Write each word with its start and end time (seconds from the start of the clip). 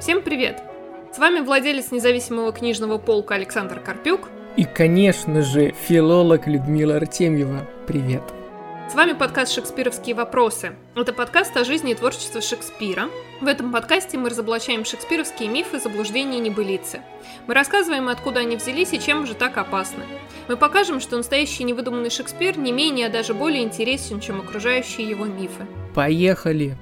Всем 0.00 0.22
привет! 0.22 0.62
С 1.12 1.18
вами 1.18 1.40
владелец 1.40 1.90
независимого 1.90 2.52
книжного 2.52 2.98
полка 2.98 3.34
Александр 3.34 3.80
Карпюк. 3.80 4.28
И, 4.56 4.62
конечно 4.62 5.42
же, 5.42 5.72
филолог 5.72 6.46
Людмила 6.46 6.96
Артемьева. 6.96 7.66
Привет! 7.88 8.22
С 8.88 8.94
вами 8.94 9.14
подкаст 9.14 9.52
«Шекспировские 9.52 10.14
вопросы». 10.14 10.76
Это 10.94 11.12
подкаст 11.12 11.56
о 11.56 11.64
жизни 11.64 11.92
и 11.92 11.94
творчестве 11.96 12.40
Шекспира. 12.40 13.08
В 13.40 13.48
этом 13.48 13.72
подкасте 13.72 14.16
мы 14.18 14.30
разоблачаем 14.30 14.84
шекспировские 14.84 15.48
мифы, 15.48 15.80
заблуждения 15.80 16.38
и 16.38 16.42
небылицы. 16.42 17.00
Мы 17.48 17.54
рассказываем, 17.54 18.08
откуда 18.08 18.40
они 18.40 18.56
взялись 18.56 18.92
и 18.92 19.00
чем 19.00 19.26
же 19.26 19.34
так 19.34 19.58
опасны. 19.58 20.04
Мы 20.46 20.56
покажем, 20.56 21.00
что 21.00 21.16
настоящий 21.16 21.64
невыдуманный 21.64 22.10
Шекспир 22.10 22.56
не 22.56 22.70
менее, 22.70 23.08
а 23.08 23.10
даже 23.10 23.34
более 23.34 23.64
интересен, 23.64 24.20
чем 24.20 24.40
окружающие 24.40 25.08
его 25.08 25.24
мифы. 25.24 25.66
Поехали! 25.92 26.76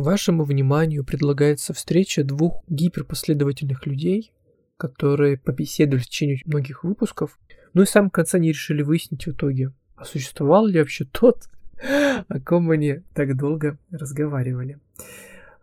Вашему 0.00 0.44
вниманию 0.44 1.04
предлагается 1.04 1.74
встреча 1.74 2.24
двух 2.24 2.64
гиперпоследовательных 2.68 3.84
людей, 3.84 4.32
которые 4.78 5.36
побеседовали 5.36 6.00
в 6.00 6.06
течение 6.06 6.40
многих 6.46 6.84
выпусков, 6.84 7.38
ну 7.74 7.82
и 7.82 7.84
в 7.84 7.90
самом 7.90 8.08
конце 8.08 8.38
они 8.38 8.48
решили 8.48 8.80
выяснить 8.80 9.26
в 9.26 9.32
итоге, 9.32 9.74
а 9.96 10.06
существовал 10.06 10.64
ли 10.64 10.78
вообще 10.78 11.04
тот, 11.04 11.50
о 12.28 12.40
ком 12.40 12.70
они 12.70 13.02
так 13.12 13.36
долго 13.36 13.76
разговаривали. 13.90 14.78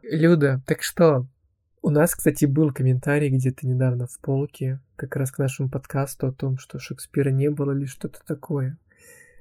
Люда, 0.03 0.61
так 0.67 0.83
что, 0.83 1.25
у 1.81 1.89
нас, 1.89 2.13
кстати, 2.13 2.45
был 2.45 2.71
комментарий 2.71 3.29
где-то 3.29 3.65
недавно 3.65 4.05
в 4.05 4.19
полке, 4.19 4.79
как 4.97 5.15
раз 5.15 5.31
к 5.31 5.39
нашему 5.39 5.67
подкасту 5.67 6.27
о 6.27 6.31
том, 6.31 6.59
что 6.59 6.77
Шекспира 6.77 7.31
не 7.31 7.49
было 7.49 7.71
или 7.71 7.85
что-то 7.85 8.19
такое. 8.23 8.77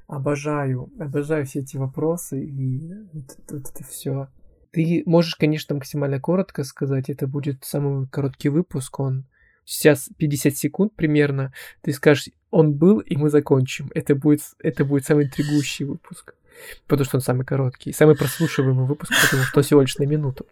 Обожаю, 0.06 0.90
обожаю 0.98 1.45
все 1.45 1.60
эти 1.60 1.76
вопросы 1.76 2.42
и 2.42 2.95
вот, 3.12 3.37
вот 3.51 3.70
это 3.70 3.84
все. 3.84 4.28
Ты 4.72 5.02
можешь, 5.06 5.34
конечно, 5.34 5.74
максимально 5.74 6.20
коротко 6.20 6.64
сказать, 6.64 7.08
это 7.08 7.26
будет 7.26 7.64
самый 7.64 8.06
короткий 8.09 8.48
выпуск, 8.48 9.00
он 9.00 9.24
сейчас 9.64 10.08
50 10.16 10.56
секунд 10.56 10.95
примерно, 10.95 11.52
ты 11.82 11.92
скажешь, 11.92 12.28
он 12.50 12.73
был, 12.73 13.00
и 13.00 13.16
мы 13.16 13.28
закончим. 13.28 13.90
Это 13.95 14.14
будет, 14.14 14.40
это 14.60 14.84
будет 14.84 15.04
самый 15.04 15.26
интригующий 15.26 15.84
выпуск. 15.84 16.34
Потому 16.86 17.04
что 17.04 17.16
он 17.18 17.20
самый 17.20 17.45
короткий. 17.45 17.92
Самый 17.92 18.16
прослушиваемый 18.16 18.86
выпуск, 18.86 19.12
потому 19.23 19.42
что 19.42 19.60
всего 19.60 19.82
лишь 19.82 19.96
на 19.98 20.04
минуту. 20.04 20.46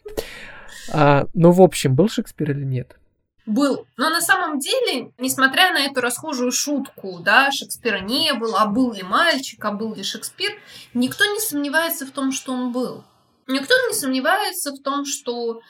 А, 0.92 1.26
ну, 1.32 1.50
в 1.50 1.62
общем, 1.62 1.94
был 1.94 2.08
Шекспир 2.08 2.50
или 2.50 2.64
нет? 2.64 2.98
Был. 3.46 3.86
Но 3.96 4.10
на 4.10 4.20
самом 4.20 4.58
деле, 4.58 5.12
несмотря 5.18 5.72
на 5.72 5.84
эту 5.84 6.00
расхожую 6.00 6.50
шутку, 6.50 7.20
да, 7.20 7.50
Шекспира 7.50 8.00
не 8.00 8.32
было, 8.34 8.62
а 8.62 8.66
был 8.66 8.92
ли 8.92 9.02
мальчик, 9.02 9.64
а 9.64 9.72
был 9.72 9.94
ли 9.94 10.02
Шекспир, 10.02 10.52
никто 10.94 11.24
не 11.24 11.40
сомневается 11.40 12.06
в 12.06 12.10
том, 12.10 12.32
что 12.32 12.52
он 12.52 12.72
был. 12.72 13.04
Никто 13.46 13.74
не 13.88 13.94
сомневается 13.94 14.72
в 14.72 14.82
том, 14.82 15.04
что 15.04 15.60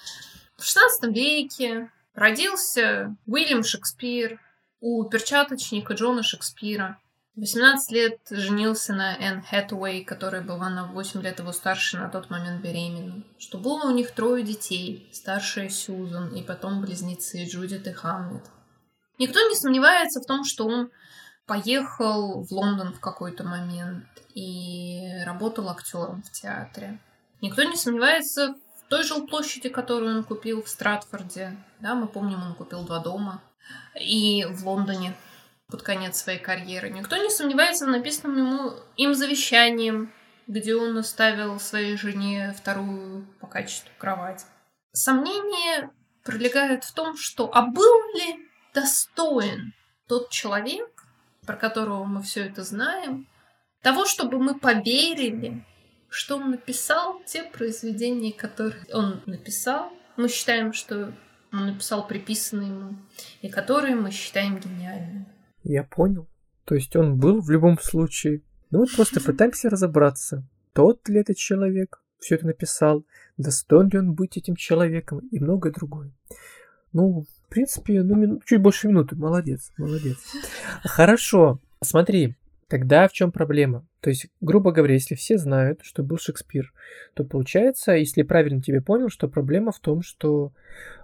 в 0.56 0.61
XVI 0.61 1.12
веке 1.12 1.91
родился 2.14 3.17
Уильям 3.27 3.64
Шекспир 3.64 4.41
у 4.80 5.05
перчаточника 5.05 5.95
Джона 5.95 6.22
Шекспира. 6.22 6.98
В 7.34 7.41
18 7.41 7.91
лет 7.91 8.19
женился 8.30 8.92
на 8.92 9.17
Энн 9.17 9.42
Хэтуэй, 9.42 10.05
которая 10.05 10.42
была 10.42 10.70
на 10.70 10.86
8 10.86 11.20
лет 11.20 11.41
его 11.41 11.50
старше, 11.50 11.98
на 11.98 12.08
тот 12.08 12.30
момент 12.30 12.62
беременна. 12.62 13.25
Что 13.39 13.58
было 13.58 13.86
у 13.86 13.91
них 13.91 14.12
трое 14.12 14.45
детей, 14.45 15.11
старшая 15.12 15.69
Сьюзан 15.69 16.33
и 16.33 16.42
потом 16.42 16.80
близнецы 16.80 17.45
Джудит 17.45 17.89
и 17.89 17.92
Хамлет. 17.92 18.45
Никто 19.19 19.41
не 19.48 19.56
сомневается 19.56 20.20
в 20.20 20.27
том, 20.27 20.45
что 20.45 20.67
он 20.67 20.91
поехал 21.47 22.45
в 22.45 22.52
Лондон 22.52 22.92
в 22.92 23.00
какой-то 23.00 23.42
момент 23.42 24.06
и 24.34 25.02
работал 25.25 25.69
актером 25.69 26.22
в 26.22 26.30
театре. 26.30 27.00
Никто 27.45 27.62
не 27.62 27.77
сомневается 27.77 28.55
в 28.55 28.89
той 28.89 29.03
жилплощади, 29.03 29.69
которую 29.69 30.17
он 30.17 30.25
купил 30.25 30.62
в 30.62 30.69
Стратфорде. 30.70 31.55
Да, 31.78 31.95
мы 31.95 32.06
помним, 32.06 32.42
он 32.42 32.55
купил 32.55 32.84
два 32.84 33.01
дома. 33.01 33.42
И 34.01 34.47
в 34.47 34.67
Лондоне 34.67 35.14
под 35.69 35.83
конец 35.83 36.17
своей 36.17 36.39
карьеры. 36.39 36.89
Никто 36.89 37.19
не 37.19 37.29
сомневается 37.29 37.85
в 37.85 37.91
написанном 37.91 38.39
ему 38.39 38.73
им 38.96 39.14
завещанием, 39.14 40.11
где 40.46 40.74
он 40.74 40.96
оставил 40.96 41.61
своей 41.61 41.98
жене 41.98 42.55
вторую 42.57 43.27
по 43.41 43.46
качеству 43.46 43.90
кровать. 43.98 44.46
Сомнение 44.92 45.90
пролегает 46.23 46.85
в 46.85 46.95
том, 46.95 47.14
что 47.14 47.51
а 47.52 47.67
был 47.67 48.14
ли 48.14 48.48
достоин 48.73 49.74
тот 50.08 50.30
человек, 50.30 50.89
про 51.45 51.57
которого 51.57 52.05
мы 52.05 52.23
все 52.23 52.46
это 52.46 52.63
знаем, 52.63 53.29
того, 53.83 54.07
чтобы 54.07 54.39
мы 54.39 54.58
поверили 54.58 55.63
что 56.14 56.36
он 56.36 56.52
написал, 56.52 57.20
те 57.27 57.42
произведения, 57.42 58.33
которые 58.33 58.85
он 58.92 59.20
написал, 59.27 59.92
мы 60.17 60.29
считаем, 60.29 60.73
что 60.73 61.13
он 61.52 61.67
написал 61.67 62.07
приписанные 62.07 62.69
ему, 62.69 62.97
и 63.42 63.48
которые 63.48 63.97
мы 63.97 64.13
считаем 64.13 64.61
гениальными. 64.61 65.27
Я 65.64 65.83
понял. 65.83 66.29
То 66.67 66.77
есть 66.77 66.95
он 66.95 67.19
был 67.19 67.41
в 67.41 67.51
любом 67.51 67.80
случае. 67.80 68.42
Ну 68.70 68.79
вот 68.80 68.95
просто 68.95 69.20
пытаемся 69.25 69.69
разобраться, 69.69 70.47
тот 70.73 71.08
ли 71.08 71.19
этот 71.19 71.36
человек 71.36 72.01
все 72.20 72.36
это 72.36 72.46
написал, 72.46 73.05
достоин 73.36 73.89
ли 73.89 73.98
он 73.98 74.13
быть 74.13 74.36
этим 74.36 74.55
человеком 74.55 75.19
и 75.33 75.41
многое 75.41 75.73
другое. 75.73 76.13
Ну, 76.92 77.23
в 77.23 77.48
принципе, 77.51 78.05
ну, 78.05 78.41
чуть 78.46 78.63
больше 78.63 78.86
минуты. 78.86 79.17
Молодец, 79.17 79.73
молодец. 79.79 80.19
Хорошо. 80.85 81.61
Смотри, 81.83 82.36
Тогда 82.74 83.07
в 83.07 83.12
чем 83.12 83.30
проблема? 83.30 83.86
То 84.01 84.11
есть, 84.11 84.27
грубо 84.40 84.73
говоря, 84.73 84.95
если 84.95 85.14
все 85.14 85.39
знают, 85.39 85.79
что 85.85 86.02
был 86.02 86.18
Шекспир, 86.18 86.73
то 87.14 87.23
получается, 87.23 87.92
если 87.92 88.24
правильно 88.24 88.61
тебе 88.61 88.80
понял, 88.80 89.11
что 89.11 89.29
проблема 89.29 89.70
в 89.70 89.79
том, 89.79 90.02
что 90.02 90.52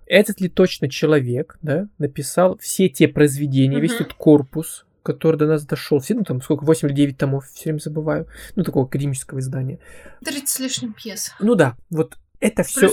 этот 0.04 0.41
ли 0.41 0.48
точно 0.48 0.91
человек, 0.91 1.59
да, 1.62 1.86
написал 1.98 2.59
все 2.59 2.88
те 2.88 3.06
произведения, 3.06 3.76
mm-hmm. 3.76 3.82
весь 3.82 3.94
этот 3.94 4.14
корпус, 4.14 4.84
который 5.04 5.36
до 5.36 5.47
нас 5.47 5.64
дошел, 5.64 6.00
все, 6.00 6.14
ну 6.14 6.25
там 6.25 6.42
сколько, 6.42 6.64
8 6.64 6.88
или 6.88 6.94
9 6.97 7.19
томов, 7.19 7.47
все 7.47 7.66
время 7.66 7.78
забываю, 7.78 8.26
ну 8.56 8.64
такого 8.64 8.86
академического 8.86 9.38
издания. 9.38 9.78
30 10.25 10.48
с 10.48 10.59
лишним 10.59 10.92
пьес. 10.92 11.32
Ну 11.38 11.54
да, 11.54 11.76
вот 11.88 12.19
это 12.41 12.62
все, 12.62 12.91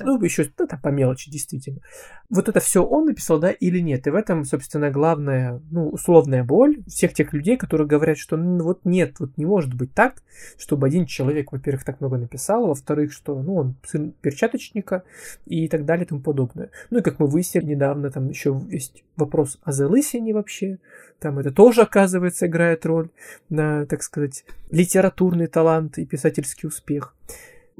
ну 0.00 0.22
еще 0.22 0.46
ну, 0.58 0.64
это 0.66 0.76
по 0.76 0.88
мелочи 0.88 1.30
действительно. 1.30 1.80
Вот 2.28 2.48
это 2.48 2.60
все 2.60 2.84
он 2.84 3.06
написал, 3.06 3.38
да, 3.38 3.50
или 3.50 3.80
нет? 3.80 4.06
И 4.06 4.10
в 4.10 4.14
этом, 4.14 4.44
собственно, 4.44 4.90
главная, 4.90 5.60
ну, 5.70 5.88
условная 5.88 6.44
боль 6.44 6.82
всех 6.86 7.14
тех 7.14 7.32
людей, 7.32 7.56
которые 7.56 7.88
говорят, 7.88 8.18
что 8.18 8.36
ну, 8.36 8.62
вот 8.62 8.84
нет, 8.84 9.18
вот 9.18 9.36
не 9.38 9.46
может 9.46 9.72
быть 9.72 9.94
так, 9.94 10.22
чтобы 10.58 10.86
один 10.86 11.06
человек, 11.06 11.50
во-первых, 11.50 11.84
так 11.84 12.00
много 12.00 12.18
написал, 12.18 12.66
во-вторых, 12.66 13.12
что, 13.12 13.42
ну, 13.42 13.54
он 13.56 13.76
сын 13.84 14.12
перчаточника 14.20 15.02
и 15.46 15.66
так 15.68 15.86
далее 15.86 16.04
и 16.04 16.08
тому 16.08 16.20
подобное. 16.20 16.70
Ну 16.90 16.98
и 16.98 17.02
как 17.02 17.18
мы 17.18 17.26
выяснили 17.26 17.64
недавно, 17.64 18.10
там 18.10 18.28
еще 18.28 18.60
есть 18.70 19.02
вопрос 19.16 19.58
о 19.62 19.72
залысине 19.72 20.34
вообще, 20.34 20.78
там 21.20 21.38
это 21.38 21.50
тоже, 21.52 21.82
оказывается, 21.82 22.46
играет 22.46 22.84
роль 22.84 23.08
на, 23.48 23.86
так 23.86 24.02
сказать, 24.02 24.44
литературный 24.70 25.46
талант 25.46 25.98
и 25.98 26.04
писательский 26.04 26.66
успех. 26.66 27.14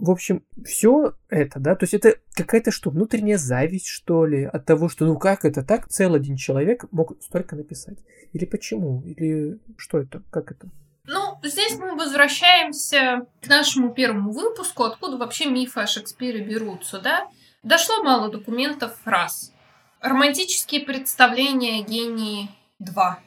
В 0.00 0.10
общем, 0.10 0.42
все 0.64 1.12
это, 1.28 1.60
да, 1.60 1.76
то 1.76 1.84
есть 1.84 1.92
это 1.92 2.16
какая-то 2.32 2.70
что, 2.70 2.88
внутренняя 2.88 3.36
зависть, 3.36 3.86
что 3.86 4.24
ли, 4.24 4.44
от 4.44 4.64
того, 4.64 4.88
что 4.88 5.04
ну 5.04 5.18
как 5.18 5.44
это 5.44 5.62
так, 5.62 5.88
целый 5.88 6.20
один 6.20 6.36
человек 6.36 6.86
мог 6.90 7.22
столько 7.22 7.54
написать? 7.54 7.98
Или 8.32 8.46
почему? 8.46 9.02
Или 9.04 9.58
что 9.76 9.98
это? 9.98 10.22
Как 10.30 10.52
это? 10.52 10.68
Ну, 11.04 11.38
здесь 11.42 11.76
мы 11.76 11.96
возвращаемся 11.96 13.26
к 13.42 13.48
нашему 13.48 13.92
первому 13.92 14.32
выпуску, 14.32 14.84
откуда 14.84 15.18
вообще 15.18 15.50
мифы 15.50 15.80
о 15.80 15.86
Шекспире 15.86 16.42
берутся, 16.42 16.98
да? 16.98 17.28
Дошло 17.62 18.02
мало 18.02 18.30
документов 18.30 18.96
раз. 19.04 19.52
Романтические 20.00 20.80
представления 20.80 21.82
гении 21.82 22.48
2. 22.78 23.18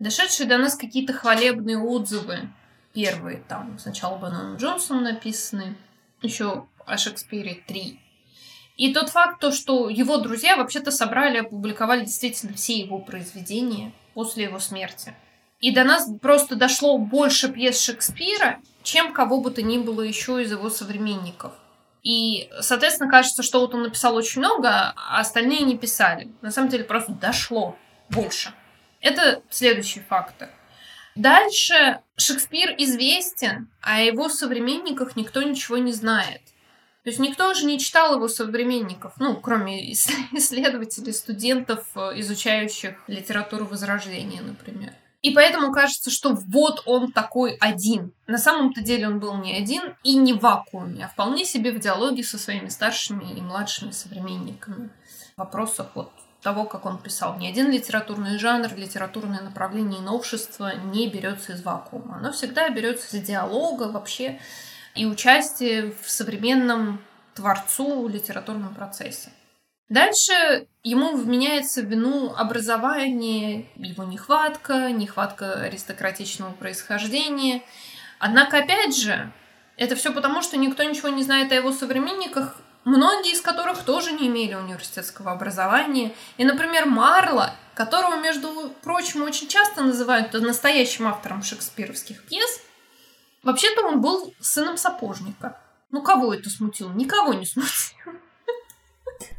Дошедшие 0.00 0.48
до 0.48 0.58
нас 0.58 0.74
какие-то 0.74 1.12
хвалебные 1.12 1.78
отзывы. 1.78 2.48
Первые 2.92 3.44
там 3.46 3.78
сначала 3.78 4.18
Банон 4.18 4.56
Джонсом 4.56 5.04
написаны, 5.04 5.76
еще 6.22 6.66
о 6.84 6.96
Шекспире 6.98 7.62
3. 7.66 8.00
И 8.76 8.92
тот 8.92 9.08
факт, 9.08 9.40
то, 9.40 9.52
что 9.52 9.88
его 9.88 10.18
друзья 10.18 10.56
вообще-то 10.56 10.90
собрали, 10.90 11.38
опубликовали 11.38 12.04
действительно 12.04 12.54
все 12.54 12.78
его 12.78 12.98
произведения 12.98 13.92
после 14.14 14.44
его 14.44 14.58
смерти. 14.58 15.14
И 15.60 15.72
до 15.72 15.84
нас 15.84 16.08
просто 16.20 16.56
дошло 16.56 16.98
больше 16.98 17.48
пьес 17.48 17.80
Шекспира, 17.80 18.60
чем 18.82 19.12
кого 19.12 19.40
бы 19.40 19.50
то 19.50 19.62
ни 19.62 19.78
было 19.78 20.02
еще 20.02 20.42
из 20.42 20.50
его 20.50 20.68
современников. 20.68 21.54
И, 22.02 22.48
соответственно, 22.60 23.10
кажется, 23.10 23.42
что 23.42 23.60
вот 23.60 23.74
он 23.74 23.82
написал 23.82 24.14
очень 24.14 24.40
много, 24.40 24.92
а 24.94 25.18
остальные 25.18 25.62
не 25.62 25.76
писали. 25.76 26.28
На 26.40 26.50
самом 26.50 26.68
деле 26.68 26.84
просто 26.84 27.12
дошло 27.12 27.76
больше. 28.10 28.52
Это 29.00 29.42
следующий 29.50 30.00
фактор. 30.00 30.50
Дальше 31.16 32.00
Шекспир 32.16 32.74
известен, 32.78 33.68
а 33.80 33.96
о 33.96 34.00
его 34.00 34.28
современниках 34.28 35.16
никто 35.16 35.42
ничего 35.42 35.78
не 35.78 35.92
знает. 35.92 36.42
То 37.04 37.10
есть 37.10 37.20
никто 37.20 37.50
уже 37.50 37.64
не 37.66 37.78
читал 37.78 38.16
его 38.16 38.28
современников, 38.28 39.14
ну, 39.18 39.36
кроме 39.36 39.92
исследователей, 40.32 41.12
студентов, 41.12 41.86
изучающих 41.96 42.96
литературу 43.06 43.64
Возрождения, 43.64 44.42
например. 44.42 44.92
И 45.22 45.30
поэтому 45.30 45.72
кажется, 45.72 46.10
что 46.10 46.34
вот 46.34 46.82
он 46.84 47.10
такой 47.12 47.56
один. 47.56 48.12
На 48.26 48.38
самом-то 48.38 48.82
деле 48.82 49.08
он 49.08 49.18
был 49.18 49.36
не 49.38 49.56
один 49.56 49.94
и 50.02 50.16
не 50.16 50.34
в 50.34 50.40
вакууме, 50.40 51.06
а 51.06 51.08
вполне 51.08 51.44
себе 51.44 51.72
в 51.72 51.80
диалоге 51.80 52.22
со 52.22 52.38
своими 52.38 52.68
старшими 52.68 53.32
и 53.32 53.40
младшими 53.40 53.90
современниками. 53.90 54.90
В 55.34 55.38
вопросах 55.38 55.92
вот 55.94 56.12
того, 56.42 56.64
как 56.64 56.86
он 56.86 56.98
писал. 56.98 57.36
Ни 57.38 57.48
один 57.48 57.70
литературный 57.70 58.38
жанр, 58.38 58.74
литературное 58.76 59.40
направление 59.40 60.00
и 60.00 60.04
новшество 60.04 60.76
не 60.76 61.08
берется 61.08 61.52
из 61.52 61.62
вакуума. 61.62 62.16
Оно 62.18 62.32
всегда 62.32 62.68
берется 62.68 63.16
из 63.16 63.22
диалога 63.22 63.84
вообще 63.84 64.40
и 64.94 65.06
участия 65.06 65.92
в 66.02 66.10
современном 66.10 67.00
творцу 67.34 68.08
литературном 68.08 68.74
процессе. 68.74 69.30
Дальше 69.88 70.66
ему 70.82 71.16
вменяется 71.16 71.80
вину 71.80 72.34
образование, 72.34 73.66
его 73.76 74.02
нехватка, 74.04 74.90
нехватка 74.90 75.62
аристократичного 75.62 76.52
происхождения. 76.52 77.62
Однако, 78.18 78.58
опять 78.58 78.96
же, 78.96 79.30
это 79.76 79.94
все 79.94 80.12
потому, 80.12 80.42
что 80.42 80.56
никто 80.56 80.82
ничего 80.82 81.10
не 81.10 81.22
знает 81.22 81.52
о 81.52 81.54
его 81.54 81.70
современниках, 81.70 82.56
многие 82.86 83.32
из 83.32 83.42
которых 83.42 83.82
тоже 83.82 84.12
не 84.12 84.28
имели 84.28 84.54
университетского 84.54 85.32
образования. 85.32 86.14
И, 86.38 86.44
например, 86.44 86.86
Марла, 86.86 87.52
которого, 87.74 88.18
между 88.20 88.72
прочим, 88.82 89.22
очень 89.22 89.48
часто 89.48 89.82
называют 89.82 90.32
настоящим 90.32 91.08
автором 91.08 91.42
шекспировских 91.42 92.22
пьес, 92.24 92.60
вообще-то 93.42 93.82
он 93.82 94.00
был 94.00 94.32
сыном 94.40 94.78
сапожника. 94.78 95.60
Ну, 95.90 96.00
кого 96.00 96.32
это 96.32 96.48
смутило? 96.48 96.92
Никого 96.92 97.34
не 97.34 97.44
смутило. 97.44 98.14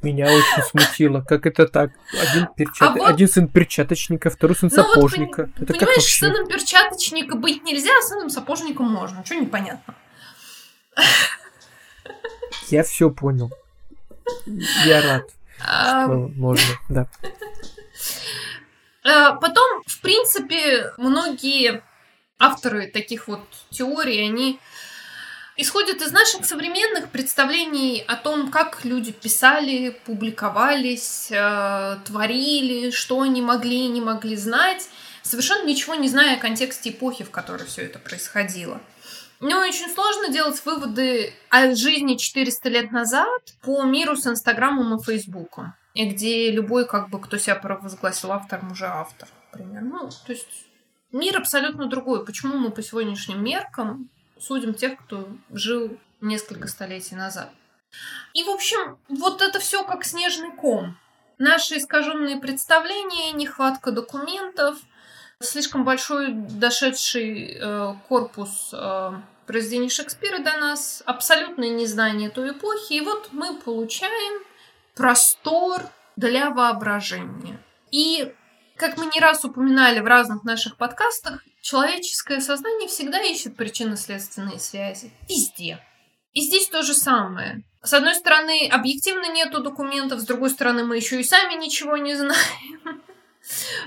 Меня 0.01 0.25
очень 0.25 0.63
смутило, 0.63 1.21
как 1.21 1.45
это 1.45 1.67
так? 1.67 1.91
Один, 2.19 2.47
перчат... 2.55 2.89
а 2.89 2.91
вот... 2.93 3.07
Один 3.07 3.29
сын 3.29 3.47
перчаточника, 3.47 4.29
второй 4.29 4.55
сын 4.55 4.69
ну 4.71 4.83
сапожника. 4.83 5.49
Вот, 5.55 5.63
это 5.63 5.73
понимаешь, 5.73 5.79
как 5.79 5.95
вообще? 5.97 6.25
сыном 6.25 6.47
перчаточника 6.47 7.37
быть 7.37 7.63
нельзя, 7.63 7.91
а 7.97 8.01
сыном 8.01 8.29
сапожника 8.29 8.83
можно. 8.83 9.23
Что 9.23 9.35
непонятно? 9.35 9.95
Я 12.69 12.83
все 12.83 13.09
понял. 13.09 13.51
Я 14.85 15.01
рад, 15.01 15.29
а... 15.65 16.05
что 16.05 16.13
можно, 16.35 16.73
да. 16.89 17.07
А, 19.03 19.33
потом, 19.33 19.83
в 19.85 20.01
принципе, 20.01 20.91
многие 20.97 21.81
авторы 22.39 22.87
таких 22.87 23.27
вот 23.27 23.41
теорий, 23.69 24.21
они 24.21 24.59
исходит 25.55 26.01
из 26.01 26.11
наших 26.11 26.45
современных 26.45 27.09
представлений 27.09 28.03
о 28.07 28.15
том, 28.15 28.51
как 28.51 28.83
люди 28.85 29.11
писали, 29.11 29.97
публиковались, 30.05 31.27
э, 31.31 31.97
творили, 32.05 32.91
что 32.91 33.21
они 33.21 33.41
могли 33.41 33.85
и 33.85 33.89
не 33.89 34.01
могли 34.01 34.35
знать, 34.35 34.87
совершенно 35.23 35.65
ничего 35.65 35.95
не 35.95 36.09
зная 36.09 36.35
о 36.35 36.39
контексте 36.39 36.89
эпохи, 36.89 37.23
в 37.23 37.31
которой 37.31 37.65
все 37.65 37.83
это 37.83 37.99
происходило. 37.99 38.81
Мне 39.39 39.55
очень 39.55 39.89
сложно 39.89 40.29
делать 40.29 40.63
выводы 40.65 41.33
о 41.49 41.75
жизни 41.75 42.15
400 42.15 42.69
лет 42.69 42.91
назад 42.91 43.29
по 43.61 43.83
миру 43.83 44.15
с 44.15 44.25
Инстаграмом 44.25 44.97
и 44.97 45.03
Фейсбуком, 45.03 45.75
и 45.93 46.09
где 46.09 46.49
любой, 46.49 46.87
как 46.87 47.09
бы, 47.09 47.19
кто 47.19 47.37
себя 47.37 47.55
провозгласил 47.55 48.31
автором, 48.31 48.71
уже 48.71 48.87
автор, 48.87 49.27
например. 49.51 49.83
Ну, 49.83 50.09
то 50.09 50.31
есть 50.31 50.65
мир 51.11 51.37
абсолютно 51.37 51.85
другой. 51.85 52.25
Почему 52.25 52.57
мы 52.57 52.71
по 52.71 52.81
сегодняшним 52.81 53.43
меркам 53.43 54.09
судим 54.39 54.73
тех, 54.73 54.97
кто 54.99 55.29
жил 55.51 55.97
несколько 56.21 56.67
столетий 56.67 57.15
назад. 57.15 57.51
И, 58.33 58.43
в 58.43 58.49
общем, 58.49 58.97
вот 59.07 59.41
это 59.41 59.59
все 59.59 59.83
как 59.83 60.03
снежный 60.03 60.51
ком. 60.51 60.97
Наши 61.37 61.77
искаженные 61.77 62.39
представления, 62.39 63.31
нехватка 63.31 63.91
документов, 63.91 64.77
слишком 65.41 65.83
большой 65.83 66.31
дошедший 66.33 67.57
э, 67.59 67.93
корпус 68.07 68.69
э, 68.73 69.11
произведений 69.45 69.89
Шекспира 69.89 70.39
до 70.39 70.57
нас, 70.57 71.03
абсолютное 71.05 71.69
незнание 71.69 72.29
той 72.29 72.51
эпохи, 72.51 72.93
и 72.93 73.01
вот 73.01 73.29
мы 73.31 73.59
получаем 73.59 74.43
простор 74.95 75.83
для 76.15 76.49
воображения. 76.49 77.59
И, 77.91 78.33
как 78.75 78.97
мы 78.97 79.05
не 79.13 79.19
раз 79.19 79.45
упоминали 79.45 79.99
в 79.99 80.05
разных 80.05 80.43
наших 80.43 80.77
подкастах, 80.77 81.41
Человеческое 81.67 82.39
сознание 82.39 82.87
всегда 82.87 83.21
ищет 83.21 83.57
причинно-следственные 83.57 84.57
связи. 84.57 85.11
Везде. 85.27 85.83
И 86.31 86.39
здесь 86.39 86.69
то 86.69 86.81
же 86.81 86.93
самое. 86.93 87.61
С 87.83 87.93
одной 87.93 88.15
стороны, 88.15 88.69
объективно 88.71 89.29
нету 89.33 89.61
документов, 89.61 90.21
с 90.21 90.25
другой 90.25 90.49
стороны, 90.49 90.85
мы 90.85 90.95
еще 90.95 91.19
и 91.19 91.25
сами 91.25 91.55
ничего 91.55 91.97
не 91.97 92.15
знаем. 92.15 93.01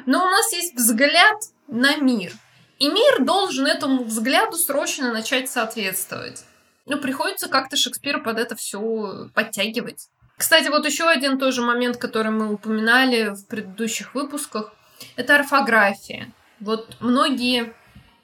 Но 0.06 0.24
у 0.24 0.30
нас 0.30 0.52
есть 0.52 0.74
взгляд 0.74 1.36
на 1.68 1.96
мир. 1.96 2.32
И 2.78 2.88
мир 2.88 3.24
должен 3.24 3.66
этому 3.66 4.04
взгляду 4.04 4.56
срочно 4.56 5.12
начать 5.12 5.50
соответствовать. 5.50 6.44
Ну, 6.86 6.98
приходится 6.98 7.48
как-то 7.48 7.76
Шекспира 7.76 8.20
под 8.20 8.38
это 8.38 8.56
все 8.56 9.28
подтягивать. 9.34 10.08
Кстати, 10.36 10.68
вот 10.68 10.86
еще 10.86 11.06
один 11.06 11.38
тоже 11.38 11.60
момент, 11.60 11.98
который 11.98 12.32
мы 12.32 12.52
упоминали 12.52 13.34
в 13.34 13.46
предыдущих 13.46 14.14
выпусках, 14.14 14.72
это 15.16 15.36
орфография. 15.36 16.32
Вот 16.60 16.96
многие 17.00 17.74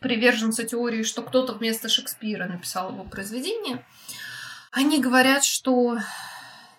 приверженцы 0.01 0.65
теории, 0.65 1.03
что 1.03 1.23
кто-то 1.23 1.53
вместо 1.53 1.89
Шекспира 1.89 2.47
написал 2.47 2.93
его 2.93 3.05
произведение, 3.05 3.85
они 4.71 4.99
говорят, 4.99 5.45
что 5.45 5.99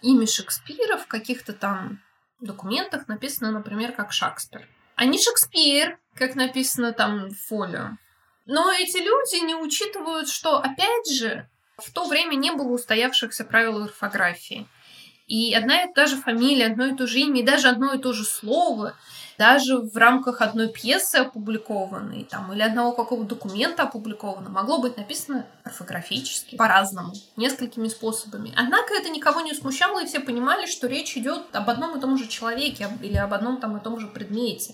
имя 0.01 0.25
Шекспира 0.25 0.97
в 0.97 1.07
каких-то 1.07 1.53
там 1.53 1.99
документах 2.45 3.07
написано, 3.07 3.51
например, 3.51 3.91
как 3.91 4.11
Шекспир. 4.11 4.67
А 4.95 5.05
не 5.05 5.19
Шекспир, 5.19 5.99
как 6.15 6.35
написано 6.35 6.93
там 6.93 7.29
в 7.29 7.35
фолио. 7.47 7.97
Но 8.45 8.71
эти 8.71 8.97
люди 8.97 9.43
не 9.45 9.55
учитывают, 9.55 10.29
что, 10.29 10.57
опять 10.57 11.11
же, 11.11 11.49
в 11.77 11.91
то 11.91 12.07
время 12.07 12.35
не 12.35 12.51
было 12.51 12.71
устоявшихся 12.73 13.43
правил 13.45 13.83
орфографии. 13.83 14.67
И 15.27 15.53
одна 15.53 15.83
и 15.83 15.93
та 15.93 16.05
же 16.05 16.15
фамилия, 16.15 16.67
одно 16.67 16.85
и 16.85 16.95
то 16.95 17.05
же 17.05 17.19
имя, 17.19 17.41
и 17.41 17.45
даже 17.45 17.67
одно 17.67 17.93
и 17.93 17.99
то 17.99 18.13
же 18.13 18.23
слово 18.23 18.97
даже 19.37 19.77
в 19.77 19.95
рамках 19.95 20.41
одной 20.41 20.67
пьесы 20.69 21.17
опубликованной, 21.17 22.23
там, 22.23 22.51
или 22.53 22.61
одного 22.61 22.93
какого-то 22.93 23.35
документа 23.35 23.83
опубликованного, 23.83 24.51
могло 24.51 24.81
быть 24.81 24.97
написано 24.97 25.45
орфографически, 25.63 26.55
по-разному, 26.55 27.13
несколькими 27.35 27.87
способами. 27.87 28.51
Однако 28.55 28.93
это 28.95 29.09
никого 29.09 29.41
не 29.41 29.53
смущало, 29.53 30.03
и 30.03 30.07
все 30.07 30.19
понимали, 30.19 30.65
что 30.65 30.87
речь 30.87 31.15
идет 31.17 31.43
об 31.55 31.69
одном 31.69 31.97
и 31.97 32.01
том 32.01 32.17
же 32.17 32.27
человеке 32.27 32.89
или 33.01 33.15
об 33.17 33.33
одном 33.33 33.59
там 33.59 33.77
и 33.77 33.83
том 33.83 33.99
же 33.99 34.07
предмете. 34.07 34.73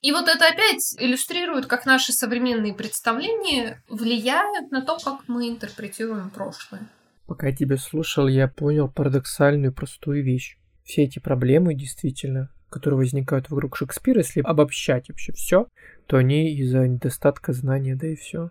И 0.00 0.12
вот 0.12 0.28
это 0.28 0.46
опять 0.46 0.94
иллюстрирует, 0.98 1.66
как 1.66 1.84
наши 1.84 2.12
современные 2.12 2.72
представления 2.72 3.82
влияют 3.88 4.70
на 4.70 4.80
то, 4.80 4.96
как 4.96 5.26
мы 5.26 5.48
интерпретируем 5.48 6.30
прошлое. 6.30 6.88
Пока 7.26 7.48
я 7.48 7.56
тебя 7.56 7.76
слушал, 7.76 8.28
я 8.28 8.48
понял 8.48 8.88
парадоксальную 8.88 9.72
простую 9.72 10.24
вещь. 10.24 10.56
Все 10.84 11.02
эти 11.02 11.18
проблемы 11.18 11.74
действительно 11.74 12.48
которые 12.70 12.98
возникают 12.98 13.50
вокруг 13.50 13.76
Шекспира, 13.76 14.18
если 14.18 14.40
обобщать 14.40 15.08
вообще 15.08 15.32
все, 15.32 15.66
то 16.06 16.16
они 16.16 16.52
из-за 16.54 16.86
недостатка 16.86 17.52
знания, 17.52 17.94
да 17.94 18.06
и 18.08 18.16
все. 18.16 18.50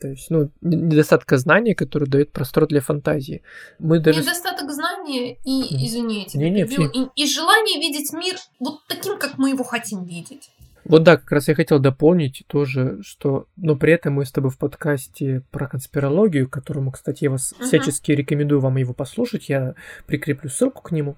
То 0.00 0.08
есть, 0.08 0.28
ну, 0.28 0.50
недостатка 0.60 1.38
знания, 1.38 1.74
который 1.74 2.06
дает 2.06 2.30
простор 2.30 2.66
для 2.66 2.80
фантазии. 2.82 3.42
Мы 3.78 3.98
даже... 3.98 4.20
Недостаток 4.20 4.70
знания 4.70 5.38
и, 5.44 5.86
извините, 5.86 6.38
не, 6.38 6.50
не, 6.50 6.62
и, 6.62 7.22
и 7.22 7.26
желание 7.26 7.80
видеть 7.80 8.12
мир 8.12 8.36
вот 8.60 8.80
таким, 8.88 9.18
как 9.18 9.38
мы 9.38 9.50
его 9.50 9.64
хотим 9.64 10.04
видеть. 10.04 10.50
Вот 10.88 11.02
да, 11.02 11.16
как 11.16 11.30
раз 11.32 11.48
я 11.48 11.54
хотел 11.54 11.78
дополнить 11.78 12.44
тоже, 12.46 12.98
что, 13.02 13.46
но 13.56 13.76
при 13.76 13.92
этом 13.92 14.14
мы 14.14 14.24
с 14.24 14.32
тобой 14.32 14.50
в 14.50 14.58
подкасте 14.58 15.42
про 15.50 15.66
конспирологию, 15.66 16.48
которому, 16.48 16.92
кстати, 16.92 17.24
я 17.24 17.30
вас 17.30 17.52
uh-huh. 17.52 17.64
всячески 17.64 18.12
рекомендую 18.12 18.60
вам 18.60 18.76
его 18.76 18.94
послушать, 18.94 19.48
я 19.48 19.74
прикреплю 20.06 20.48
ссылку 20.48 20.82
к 20.82 20.92
нему. 20.92 21.16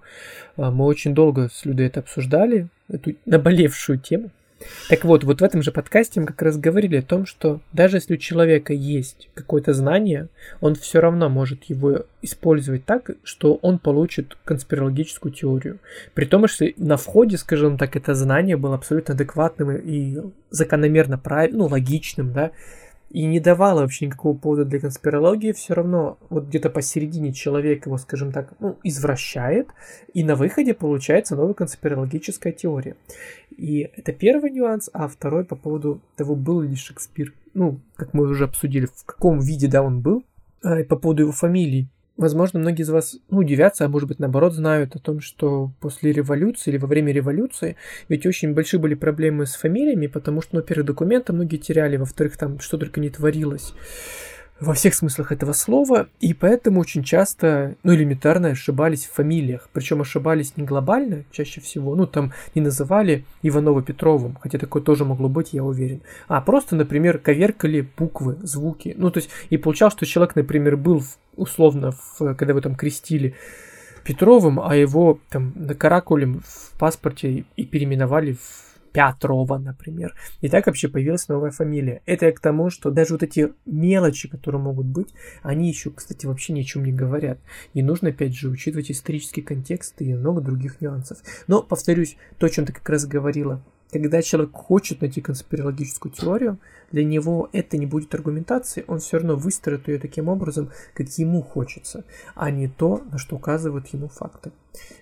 А, 0.56 0.70
мы 0.70 0.86
очень 0.86 1.14
долго 1.14 1.48
с 1.52 1.64
Людой 1.64 1.86
это 1.86 2.00
обсуждали, 2.00 2.68
эту 2.88 3.14
наболевшую 3.26 3.98
тему. 3.98 4.30
Так 4.88 5.04
вот, 5.04 5.24
вот 5.24 5.40
в 5.40 5.44
этом 5.44 5.62
же 5.62 5.70
подкасте 5.70 6.20
мы 6.20 6.26
как 6.26 6.42
раз 6.42 6.56
говорили 6.56 6.96
о 6.96 7.02
том, 7.02 7.26
что 7.26 7.60
даже 7.72 7.98
если 7.98 8.14
у 8.14 8.18
человека 8.18 8.72
есть 8.72 9.28
какое-то 9.34 9.72
знание, 9.72 10.28
он 10.60 10.74
все 10.74 11.00
равно 11.00 11.28
может 11.28 11.64
его 11.64 12.06
использовать 12.22 12.84
так, 12.84 13.10
что 13.22 13.54
он 13.62 13.78
получит 13.78 14.36
конспирологическую 14.44 15.32
теорию. 15.32 15.78
При 16.14 16.24
том, 16.24 16.48
что 16.48 16.66
на 16.76 16.96
входе, 16.96 17.36
скажем 17.36 17.78
так, 17.78 17.96
это 17.96 18.14
знание 18.14 18.56
было 18.56 18.74
абсолютно 18.74 19.14
адекватным 19.14 19.76
и 19.76 20.18
закономерно 20.50 21.18
правильным, 21.18 21.58
ну, 21.58 21.66
логичным, 21.66 22.32
да, 22.32 22.50
и 23.10 23.24
не 23.24 23.40
давала 23.40 23.80
вообще 23.80 24.06
никакого 24.06 24.36
повода 24.36 24.64
для 24.64 24.80
конспирологии, 24.80 25.52
все 25.52 25.74
равно 25.74 26.18
вот 26.28 26.46
где-то 26.46 26.70
посередине 26.70 27.32
человек 27.32 27.86
его, 27.86 27.96
скажем 27.96 28.32
так, 28.32 28.52
ну, 28.60 28.76
извращает, 28.84 29.68
и 30.12 30.22
на 30.22 30.34
выходе 30.34 30.74
получается 30.74 31.34
новая 31.34 31.54
конспирологическая 31.54 32.52
теория. 32.52 32.96
И 33.56 33.90
это 33.96 34.12
первый 34.12 34.50
нюанс, 34.50 34.90
а 34.92 35.08
второй 35.08 35.44
по 35.44 35.56
поводу 35.56 36.00
того, 36.16 36.36
был 36.36 36.60
ли 36.60 36.76
Шекспир, 36.76 37.32
ну, 37.54 37.80
как 37.96 38.12
мы 38.12 38.28
уже 38.28 38.44
обсудили, 38.44 38.86
в 38.86 39.04
каком 39.04 39.40
виде, 39.40 39.68
да, 39.68 39.82
он 39.82 40.00
был, 40.00 40.24
а, 40.62 40.80
и 40.80 40.84
по 40.84 40.96
поводу 40.96 41.22
его 41.22 41.32
фамилии. 41.32 41.88
Возможно, 42.18 42.58
многие 42.58 42.82
из 42.82 42.90
вас 42.90 43.16
ну, 43.30 43.38
удивятся, 43.38 43.84
а 43.84 43.88
может 43.88 44.08
быть, 44.08 44.18
наоборот, 44.18 44.52
знают 44.52 44.96
о 44.96 44.98
том, 44.98 45.20
что 45.20 45.70
после 45.80 46.12
революции 46.12 46.70
или 46.70 46.76
во 46.76 46.88
время 46.88 47.12
революции 47.12 47.76
ведь 48.08 48.26
очень 48.26 48.54
большие 48.54 48.80
были 48.80 48.94
проблемы 48.94 49.46
с 49.46 49.54
фамилиями, 49.54 50.08
потому 50.08 50.42
что, 50.42 50.56
ну, 50.56 50.60
во-первых, 50.60 50.86
документы 50.86 51.32
многие 51.32 51.58
теряли, 51.58 51.96
во-вторых, 51.96 52.36
там 52.36 52.58
что 52.58 52.76
только 52.76 52.98
не 52.98 53.08
творилось 53.08 53.72
во 54.60 54.74
всех 54.74 54.94
смыслах 54.94 55.30
этого 55.32 55.52
слова, 55.52 56.08
и 56.20 56.34
поэтому 56.34 56.80
очень 56.80 57.04
часто, 57.04 57.76
ну, 57.84 57.94
элементарно 57.94 58.48
ошибались 58.48 59.06
в 59.06 59.12
фамилиях. 59.12 59.68
Причем 59.72 60.00
ошибались 60.00 60.56
не 60.56 60.64
глобально, 60.64 61.24
чаще 61.30 61.60
всего, 61.60 61.94
ну, 61.94 62.06
там 62.06 62.32
не 62.54 62.60
называли 62.60 63.24
Иванова 63.42 63.82
Петровым, 63.82 64.36
хотя 64.40 64.58
такое 64.58 64.82
тоже 64.82 65.04
могло 65.04 65.28
быть, 65.28 65.52
я 65.52 65.62
уверен. 65.62 66.00
А 66.26 66.40
просто, 66.40 66.74
например, 66.74 67.18
коверкали 67.18 67.88
буквы, 67.96 68.36
звуки. 68.42 68.94
Ну, 68.98 69.10
то 69.10 69.18
есть, 69.18 69.30
и 69.50 69.56
получалось, 69.56 69.94
что 69.94 70.06
человек, 70.06 70.34
например, 70.34 70.76
был 70.76 71.02
условно, 71.36 71.92
в, 71.92 72.34
когда 72.34 72.54
вы 72.54 72.60
там 72.60 72.74
крестили 72.74 73.34
Петровым, 74.04 74.58
а 74.60 74.74
его 74.74 75.20
там 75.28 75.52
накаракулем 75.54 76.42
в 76.44 76.78
паспорте 76.78 77.44
и 77.56 77.64
переименовали 77.64 78.32
в 78.32 78.67
Петрова, 78.92 79.58
например. 79.58 80.14
И 80.40 80.48
так 80.48 80.66
вообще 80.66 80.88
появилась 80.88 81.28
новая 81.28 81.50
фамилия. 81.50 82.02
Это 82.06 82.26
я 82.26 82.32
к 82.32 82.40
тому, 82.40 82.70
что 82.70 82.90
даже 82.90 83.14
вот 83.14 83.22
эти 83.22 83.52
мелочи, 83.66 84.28
которые 84.28 84.60
могут 84.60 84.86
быть, 84.86 85.14
они 85.42 85.68
еще, 85.68 85.90
кстати, 85.90 86.26
вообще 86.26 86.52
ни 86.52 86.60
о 86.60 86.64
чем 86.64 86.84
не 86.84 86.92
говорят. 86.92 87.38
И 87.74 87.82
нужно, 87.82 88.10
опять 88.10 88.34
же, 88.34 88.48
учитывать 88.48 88.90
исторический 88.90 89.42
контекст 89.42 90.00
и 90.00 90.14
много 90.14 90.40
других 90.40 90.80
нюансов. 90.80 91.18
Но, 91.46 91.62
повторюсь, 91.62 92.16
то, 92.38 92.46
о 92.46 92.50
чем 92.50 92.66
ты 92.66 92.72
как 92.72 92.88
раз 92.88 93.06
говорила, 93.06 93.62
когда 93.90 94.20
человек 94.22 94.52
хочет 94.52 95.00
найти 95.00 95.20
конспирологическую 95.20 96.12
теорию, 96.12 96.58
для 96.92 97.04
него 97.04 97.48
это 97.52 97.76
не 97.76 97.86
будет 97.86 98.14
аргументацией, 98.14 98.84
он 98.86 98.98
все 98.98 99.18
равно 99.18 99.36
выстроит 99.36 99.88
ее 99.88 99.98
таким 99.98 100.28
образом, 100.28 100.70
как 100.94 101.08
ему 101.18 101.42
хочется, 101.42 102.04
а 102.34 102.50
не 102.50 102.68
то, 102.68 103.02
на 103.10 103.18
что 103.18 103.36
указывают 103.36 103.86
ему 103.88 104.08
факты. 104.08 104.52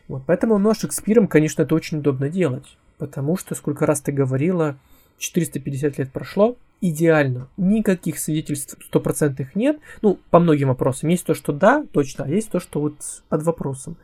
Вот, 0.08 0.22
поэтому 0.26 0.58
ну, 0.58 0.72
Шекспиром, 0.74 1.26
конечно, 1.26 1.62
это 1.62 1.74
очень 1.74 1.98
удобно 1.98 2.28
делать 2.28 2.76
потому 2.98 3.36
что, 3.36 3.54
сколько 3.54 3.86
раз 3.86 4.00
ты 4.00 4.12
говорила, 4.12 4.76
450 5.18 5.98
лет 5.98 6.12
прошло, 6.12 6.56
идеально. 6.80 7.48
Никаких 7.56 8.18
свидетельств 8.18 8.76
стопроцентных 8.86 9.54
нет. 9.54 9.78
Ну, 10.02 10.18
по 10.30 10.38
многим 10.38 10.68
вопросам. 10.68 11.08
Есть 11.08 11.24
то, 11.24 11.34
что 11.34 11.52
да, 11.52 11.84
точно, 11.92 12.24
а 12.24 12.28
есть 12.28 12.50
то, 12.50 12.60
что 12.60 12.80
вот 12.80 12.96
под 13.28 13.42
вопросом. 13.42 13.96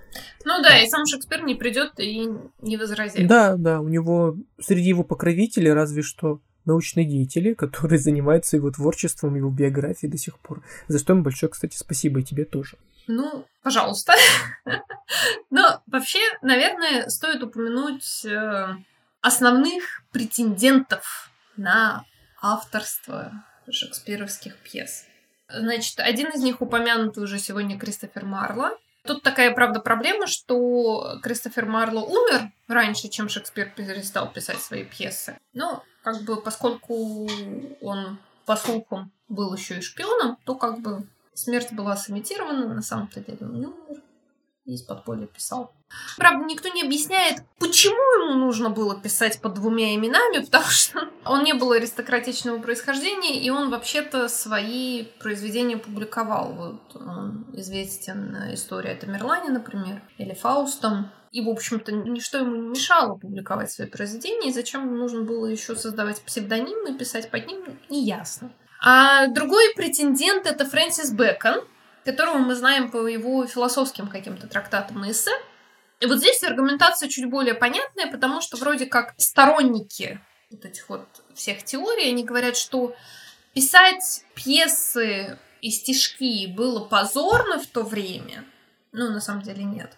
Ну 0.44 0.62
да, 0.62 0.70
да. 0.70 0.82
и 0.82 0.88
сам 0.88 1.06
Шекспир 1.06 1.44
не 1.44 1.54
придет 1.54 1.92
и 1.98 2.28
не 2.60 2.76
возразит. 2.76 3.26
Да, 3.26 3.56
да, 3.56 3.80
у 3.80 3.88
него 3.88 4.36
среди 4.60 4.88
его 4.88 5.04
покровителей 5.04 5.72
разве 5.72 6.02
что 6.02 6.40
научные 6.64 7.06
деятели, 7.06 7.54
которые 7.54 7.98
занимаются 7.98 8.56
его 8.56 8.70
творчеством, 8.70 9.34
его 9.34 9.50
биографией 9.50 10.10
до 10.10 10.18
сих 10.18 10.38
пор. 10.38 10.62
За 10.88 10.98
что 10.98 11.12
им 11.12 11.22
большое, 11.22 11.50
кстати, 11.50 11.76
спасибо 11.76 12.20
и 12.20 12.24
тебе 12.24 12.44
тоже. 12.44 12.76
Ну, 13.06 13.44
пожалуйста. 13.62 14.14
Вообще, 15.92 16.18
наверное, 16.40 17.08
стоит 17.08 17.42
упомянуть 17.42 18.24
э, 18.24 18.74
основных 19.20 20.02
претендентов 20.10 21.30
на 21.56 22.04
авторство 22.40 23.44
шекспировских 23.70 24.56
пьес. 24.58 25.04
Значит, 25.48 26.00
один 26.00 26.30
из 26.30 26.42
них 26.42 26.60
упомянут 26.62 27.18
уже 27.18 27.38
сегодня 27.38 27.78
Кристофер 27.78 28.24
Марло. 28.24 28.70
Тут 29.04 29.22
такая, 29.22 29.52
правда, 29.52 29.80
проблема, 29.80 30.26
что 30.26 31.20
Кристофер 31.22 31.66
Марло 31.66 32.00
умер 32.00 32.50
раньше, 32.68 33.08
чем 33.08 33.28
Шекспир 33.28 33.70
перестал 33.70 34.32
писать 34.32 34.60
свои 34.60 34.84
пьесы. 34.84 35.38
Но, 35.52 35.84
как 36.02 36.22
бы, 36.22 36.40
поскольку 36.40 37.28
он, 37.80 38.18
по 38.46 38.56
слухам, 38.56 39.12
был 39.28 39.54
еще 39.54 39.78
и 39.78 39.82
шпионом, 39.82 40.38
то, 40.44 40.54
как 40.54 40.80
бы, 40.80 41.06
Смерть 41.34 41.72
была 41.72 41.96
сымитирована, 41.96 42.74
на 42.74 42.82
самом-то 42.82 43.20
деле 43.20 43.38
он 43.40 43.60
не 43.60 43.66
умер. 43.66 44.02
Из 44.64 44.82
подполья 44.82 45.26
писал. 45.26 45.74
Правда, 46.16 46.44
никто 46.44 46.68
не 46.68 46.82
объясняет, 46.82 47.38
почему 47.58 48.22
ему 48.22 48.34
нужно 48.34 48.70
было 48.70 48.98
писать 48.98 49.40
под 49.40 49.54
двумя 49.54 49.94
именами, 49.94 50.38
потому 50.44 50.66
что 50.66 51.08
он 51.24 51.44
не 51.44 51.54
был 51.54 51.72
аристократичного 51.72 52.58
происхождения, 52.58 53.40
и 53.40 53.50
он 53.50 53.70
вообще-то 53.70 54.28
свои 54.28 55.04
произведения 55.20 55.76
публиковал. 55.76 56.52
Вот 56.52 56.96
он 56.96 57.46
известен 57.54 58.36
история 58.52 58.94
Тамерлани, 58.94 59.48
например, 59.48 60.02
или 60.18 60.34
Фаустом. 60.34 61.10
И, 61.30 61.40
в 61.40 61.48
общем-то, 61.48 61.92
ничто 61.92 62.38
ему 62.38 62.56
не 62.56 62.68
мешало 62.68 63.16
публиковать 63.16 63.70
свои 63.70 63.88
произведения, 63.88 64.50
и 64.50 64.52
зачем 64.52 64.98
нужно 64.98 65.22
было 65.22 65.46
еще 65.46 65.74
создавать 65.76 66.20
псевдоним 66.20 66.86
и 66.86 66.98
писать 66.98 67.30
под 67.30 67.46
ним, 67.46 67.64
неясно. 67.88 68.52
А 68.84 69.28
другой 69.28 69.72
претендент 69.74 70.46
это 70.46 70.66
Фрэнсис 70.66 71.12
Бэкон, 71.12 71.64
которого 72.04 72.38
мы 72.38 72.54
знаем 72.54 72.90
по 72.90 73.06
его 73.06 73.46
философским 73.46 74.08
каким-то 74.08 74.46
трактатам 74.46 75.04
и 75.04 75.12
эссе. 75.12 75.30
И 76.02 76.06
вот 76.06 76.18
здесь 76.18 76.42
аргументация 76.42 77.08
чуть 77.08 77.30
более 77.30 77.54
понятная, 77.54 78.10
потому 78.10 78.40
что 78.40 78.56
вроде 78.56 78.86
как 78.86 79.14
сторонники 79.18 80.20
вот 80.50 80.64
этих 80.64 80.88
вот 80.88 81.06
всех 81.32 81.62
теорий, 81.62 82.08
они 82.08 82.24
говорят, 82.24 82.56
что 82.56 82.96
писать 83.54 84.24
пьесы 84.34 85.38
и 85.60 85.70
стишки 85.70 86.48
было 86.48 86.84
позорно 86.84 87.60
в 87.60 87.68
то 87.68 87.84
время. 87.84 88.44
Ну, 88.90 89.10
на 89.10 89.20
самом 89.20 89.42
деле 89.42 89.62
нет. 89.62 89.92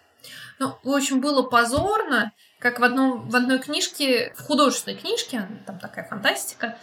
Ну, 0.59 0.77
в 0.83 0.91
общем, 0.91 1.23
было 1.23 1.41
позорно, 1.41 2.33
как 2.59 2.81
в, 2.81 2.85
одном, 2.85 3.27
в 3.31 3.35
одной 3.35 3.59
книжке, 3.59 4.35
в 4.37 4.43
художественной 4.43 4.99
книжке, 4.99 5.49
там 5.65 5.79
такая 5.79 6.07
фантастика, 6.07 6.77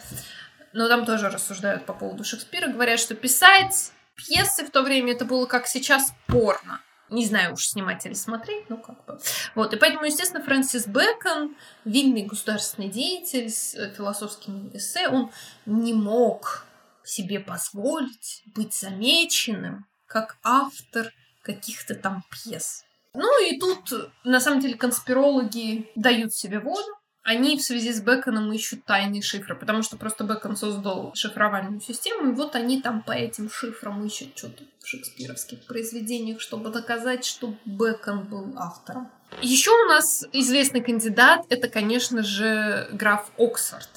но 0.72 0.88
там 0.88 1.06
тоже 1.06 1.30
рассуждают 1.30 1.86
по 1.86 1.92
поводу 1.92 2.24
Шекспира, 2.24 2.66
говорят, 2.66 2.98
что 2.98 3.14
писать 3.14 3.92
пьесы 4.16 4.66
в 4.66 4.72
то 4.72 4.82
время 4.82 5.12
это 5.12 5.24
было 5.24 5.46
как 5.46 5.68
сейчас 5.68 6.12
порно. 6.26 6.80
Не 7.12 7.26
знаю 7.26 7.52
уж, 7.52 7.66
снимать 7.66 8.06
или 8.06 8.14
смотреть, 8.14 8.70
ну 8.70 8.78
как 8.78 9.04
бы. 9.04 9.20
Вот, 9.54 9.74
и 9.74 9.76
поэтому, 9.76 10.06
естественно, 10.06 10.42
Фрэнсис 10.42 10.86
Бэкон, 10.86 11.54
вильный 11.84 12.22
государственный 12.22 12.88
деятель 12.88 13.50
с 13.50 13.74
э, 13.74 13.92
философским 13.94 14.70
эссе, 14.72 15.08
он 15.08 15.30
не 15.66 15.92
мог 15.92 16.64
себе 17.04 17.38
позволить 17.40 18.42
быть 18.54 18.74
замеченным 18.74 19.86
как 20.06 20.38
автор 20.42 21.12
каких-то 21.42 21.94
там 21.94 22.24
пьес. 22.30 22.84
Ну 23.14 23.46
и 23.46 23.58
тут, 23.58 24.12
на 24.24 24.40
самом 24.40 24.60
деле, 24.60 24.74
конспирологи 24.74 25.90
дают 25.94 26.34
себе 26.34 26.60
воду, 26.60 26.88
они 27.22 27.56
в 27.56 27.62
связи 27.62 27.92
с 27.92 28.00
Беконом 28.00 28.52
ищут 28.52 28.84
тайные 28.84 29.22
шифры, 29.22 29.54
потому 29.54 29.82
что 29.82 29.96
просто 29.96 30.24
Бекон 30.24 30.56
создал 30.56 31.12
шифровальную 31.14 31.80
систему, 31.80 32.30
и 32.30 32.34
вот 32.34 32.56
они 32.56 32.80
там 32.80 33.02
по 33.02 33.12
этим 33.12 33.48
шифрам 33.50 34.04
ищут 34.04 34.36
что-то 34.36 34.64
в 34.80 34.86
шекспировских 34.86 35.64
произведениях, 35.66 36.40
чтобы 36.40 36.70
доказать, 36.70 37.24
что 37.24 37.54
Бекон 37.64 38.24
был 38.24 38.52
автором. 38.58 39.10
Еще 39.40 39.70
у 39.70 39.88
нас 39.88 40.26
известный 40.32 40.82
кандидат, 40.82 41.46
это, 41.48 41.68
конечно 41.68 42.22
же, 42.22 42.88
граф 42.92 43.30
Оксфорд. 43.38 43.88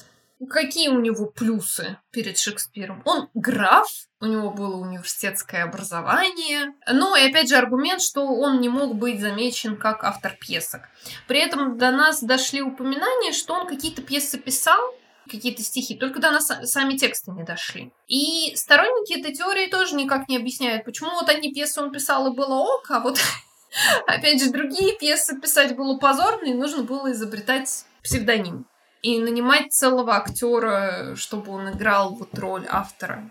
Какие 0.50 0.88
у 0.88 1.00
него 1.00 1.26
плюсы 1.26 1.98
перед 2.10 2.36
Шекспиром? 2.38 3.00
Он 3.06 3.30
граф, 3.32 3.88
у 4.20 4.26
него 4.26 4.50
было 4.50 4.76
университетское 4.76 5.64
образование. 5.64 6.74
Ну 6.86 7.16
и 7.16 7.30
опять 7.30 7.48
же 7.48 7.56
аргумент, 7.56 8.02
что 8.02 8.26
он 8.26 8.60
не 8.60 8.68
мог 8.68 8.96
быть 8.96 9.20
замечен 9.20 9.78
как 9.78 10.04
автор 10.04 10.36
пьесок. 10.38 10.82
При 11.26 11.38
этом 11.38 11.78
до 11.78 11.90
нас 11.90 12.22
дошли 12.22 12.60
упоминания, 12.60 13.32
что 13.32 13.54
он 13.54 13.66
какие-то 13.66 14.02
пьесы 14.02 14.38
писал, 14.38 14.78
какие-то 15.26 15.62
стихи, 15.62 15.96
только 15.96 16.20
до 16.20 16.30
нас 16.30 16.52
сами 16.64 16.98
тексты 16.98 17.30
не 17.30 17.42
дошли. 17.42 17.90
И 18.06 18.54
сторонники 18.56 19.18
этой 19.18 19.34
теории 19.34 19.68
тоже 19.68 19.94
никак 19.94 20.28
не 20.28 20.36
объясняют, 20.36 20.84
почему 20.84 21.10
вот 21.12 21.30
одни 21.30 21.52
пьесы 21.52 21.80
он 21.80 21.90
писал 21.92 22.30
и 22.30 22.36
было 22.36 22.54
ок, 22.56 22.90
а 22.90 23.00
вот 23.00 23.18
опять 24.06 24.42
же 24.42 24.50
другие 24.50 24.96
пьесы 24.98 25.40
писать 25.40 25.74
было 25.74 25.96
позорно, 25.96 26.44
и 26.44 26.54
нужно 26.54 26.82
было 26.82 27.10
изобретать 27.10 27.86
псевдоним 28.02 28.66
и 29.06 29.20
нанимать 29.20 29.72
целого 29.72 30.16
актера, 30.16 31.14
чтобы 31.14 31.52
он 31.52 31.70
играл 31.70 32.12
вот 32.14 32.36
роль 32.36 32.66
автора. 32.68 33.30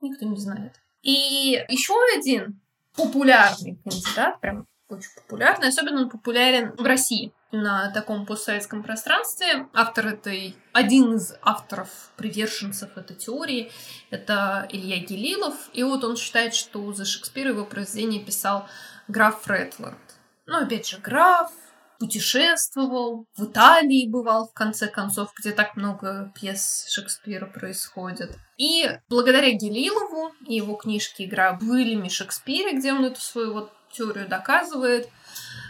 Никто 0.00 0.24
не 0.24 0.36
знает. 0.36 0.80
И 1.02 1.64
еще 1.68 1.94
один 2.16 2.60
популярный 2.94 3.76
кандидат, 3.82 4.40
прям 4.40 4.68
очень 4.88 5.10
популярный, 5.16 5.68
особенно 5.68 6.02
он 6.02 6.10
популярен 6.10 6.76
в 6.76 6.84
России 6.84 7.32
на 7.50 7.90
таком 7.90 8.24
постсоветском 8.24 8.84
пространстве. 8.84 9.66
Автор 9.74 10.06
этой, 10.06 10.54
один 10.72 11.16
из 11.16 11.34
авторов, 11.42 12.12
приверженцев 12.16 12.96
этой 12.96 13.16
теории, 13.16 13.72
это 14.10 14.68
Илья 14.70 14.98
Гелилов. 14.98 15.56
И 15.72 15.82
вот 15.82 16.04
он 16.04 16.16
считает, 16.16 16.54
что 16.54 16.92
за 16.92 17.04
Шекспира 17.04 17.50
его 17.50 17.64
произведение 17.64 18.24
писал 18.24 18.68
граф 19.08 19.42
Фретланд. 19.42 19.98
Ну, 20.46 20.62
опять 20.62 20.86
же, 20.86 20.98
граф, 20.98 21.50
путешествовал, 21.98 23.26
в 23.36 23.44
Италии 23.44 24.08
бывал, 24.08 24.48
в 24.48 24.52
конце 24.52 24.86
концов, 24.86 25.32
где 25.38 25.52
так 25.52 25.76
много 25.76 26.32
пьес 26.34 26.86
Шекспира 26.88 27.46
происходит. 27.46 28.36
И 28.56 28.88
благодаря 29.08 29.50
Гелилову 29.52 30.32
и 30.46 30.56
его 30.56 30.74
книжке 30.74 31.24
«Игра 31.24 31.52
былями 31.52 32.08
Шекспира», 32.08 32.72
где 32.72 32.92
он 32.92 33.04
эту 33.04 33.20
свою 33.20 33.52
вот 33.52 33.72
теорию 33.92 34.28
доказывает, 34.28 35.08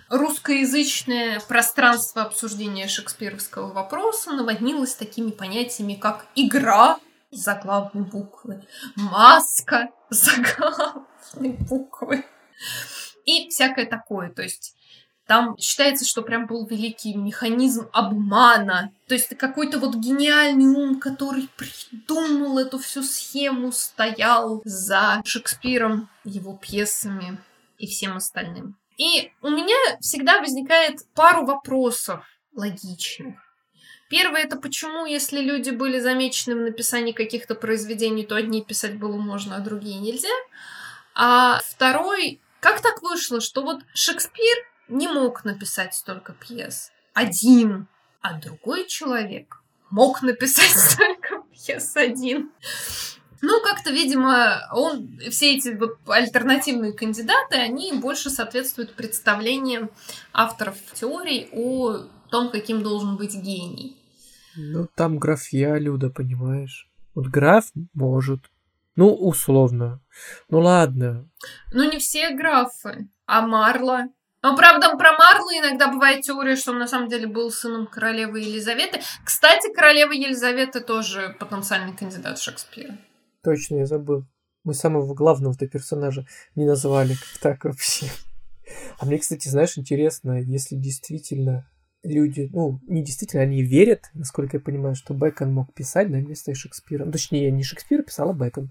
русскоязычное 0.08 1.40
пространство 1.40 2.22
обсуждения 2.22 2.88
шекспировского 2.88 3.72
вопроса 3.72 4.32
наводнилось 4.32 4.94
такими 4.94 5.30
понятиями, 5.30 5.94
как 5.94 6.26
«игра» 6.34 6.98
заглавной 7.30 8.04
буквы, 8.04 8.64
«маска» 8.94 9.88
заглавной 10.10 11.56
буквы, 11.68 12.24
и 13.24 13.48
всякое 13.48 13.86
такое. 13.86 14.30
То 14.30 14.42
есть 14.42 14.75
там 15.26 15.56
считается, 15.58 16.04
что 16.04 16.22
прям 16.22 16.46
был 16.46 16.66
великий 16.66 17.14
механизм 17.14 17.88
обмана. 17.92 18.92
То 19.08 19.14
есть 19.14 19.36
какой-то 19.36 19.78
вот 19.78 19.96
гениальный 19.96 20.66
ум, 20.66 21.00
который 21.00 21.48
придумал 21.56 22.58
эту 22.58 22.78
всю 22.78 23.02
схему, 23.02 23.72
стоял 23.72 24.62
за 24.64 25.22
Шекспиром, 25.24 26.08
его 26.24 26.56
пьесами 26.56 27.38
и 27.78 27.86
всем 27.86 28.16
остальным. 28.16 28.76
И 28.96 29.32
у 29.42 29.50
меня 29.50 29.76
всегда 30.00 30.40
возникает 30.40 31.00
пару 31.14 31.44
вопросов 31.44 32.24
логичных. 32.54 33.34
Первое 34.08 34.44
это 34.44 34.56
почему, 34.56 35.04
если 35.04 35.40
люди 35.40 35.70
были 35.70 35.98
замечены 35.98 36.54
в 36.54 36.60
написании 36.60 37.10
каких-то 37.10 37.56
произведений, 37.56 38.24
то 38.24 38.36
одни 38.36 38.62
писать 38.62 38.96
было 38.98 39.16
можно, 39.16 39.56
а 39.56 39.60
другие 39.60 39.98
нельзя. 39.98 40.28
А 41.14 41.60
второй, 41.64 42.40
как 42.60 42.80
так 42.80 43.02
вышло, 43.02 43.40
что 43.40 43.62
вот 43.62 43.80
Шекспир 43.92 44.56
не 44.88 45.08
мог 45.08 45.44
написать 45.44 45.94
столько 45.94 46.32
пьес 46.32 46.92
один, 47.14 47.88
а 48.20 48.38
другой 48.38 48.86
человек 48.86 49.62
мог 49.90 50.22
написать 50.22 50.70
столько 50.76 51.42
пьес 51.52 51.96
один. 51.96 52.50
Ну, 53.42 53.60
как-то, 53.62 53.90
видимо, 53.90 54.66
он, 54.72 55.18
все 55.30 55.56
эти 55.56 55.68
вот 55.76 55.98
альтернативные 56.08 56.92
кандидаты, 56.92 57.56
они 57.56 57.92
больше 57.92 58.30
соответствуют 58.30 58.94
представлениям 58.94 59.90
авторов 60.32 60.76
теорий 60.94 61.48
о 61.52 62.06
том, 62.30 62.50
каким 62.50 62.82
должен 62.82 63.16
быть 63.16 63.34
гений. 63.34 63.96
Ну, 64.56 64.88
там 64.94 65.18
графья, 65.18 65.76
Люда, 65.76 66.08
понимаешь? 66.08 66.88
Вот 67.14 67.26
граф 67.26 67.66
может. 67.92 68.40
Ну, 68.96 69.12
условно. 69.14 70.00
Ну, 70.48 70.60
ладно. 70.60 71.28
Ну, 71.72 71.90
не 71.90 71.98
все 71.98 72.30
графы. 72.30 73.08
А 73.26 73.46
Марла? 73.46 74.08
Ну, 74.46 74.56
правда, 74.56 74.96
про 74.96 75.10
Марлу 75.18 75.50
иногда 75.50 75.88
бывает 75.88 76.22
теория, 76.22 76.54
что 76.54 76.70
он 76.70 76.78
на 76.78 76.86
самом 76.86 77.08
деле 77.08 77.26
был 77.26 77.50
сыном 77.50 77.88
королевы 77.88 78.38
Елизаветы. 78.38 79.00
Кстати, 79.24 79.74
королева 79.74 80.12
Елизаветы 80.12 80.80
тоже 80.80 81.34
потенциальный 81.40 81.96
кандидат 81.96 82.38
Шекспира. 82.38 82.96
Точно, 83.42 83.78
я 83.78 83.86
забыл. 83.86 84.24
Мы 84.62 84.74
самого 84.74 85.14
главного-то 85.14 85.66
персонажа 85.66 86.26
не 86.54 86.64
назвали. 86.64 87.16
Так 87.40 87.64
вообще? 87.64 88.06
А 89.00 89.06
мне, 89.06 89.18
кстати, 89.18 89.48
знаешь, 89.48 89.76
интересно, 89.78 90.40
если 90.40 90.76
действительно 90.76 91.68
люди, 92.06 92.48
ну, 92.52 92.80
не 92.86 93.02
действительно, 93.02 93.42
они 93.42 93.62
верят, 93.62 94.10
насколько 94.14 94.56
я 94.56 94.60
понимаю, 94.60 94.94
что 94.94 95.14
Бэкон 95.14 95.52
мог 95.52 95.72
писать 95.74 96.08
на 96.08 96.16
место 96.16 96.54
Шекспира. 96.54 97.04
Ну, 97.04 97.12
точнее, 97.12 97.50
не 97.50 97.62
Шекспир 97.62 98.02
писал, 98.02 98.30
а 98.30 98.32
Бэкон. 98.32 98.70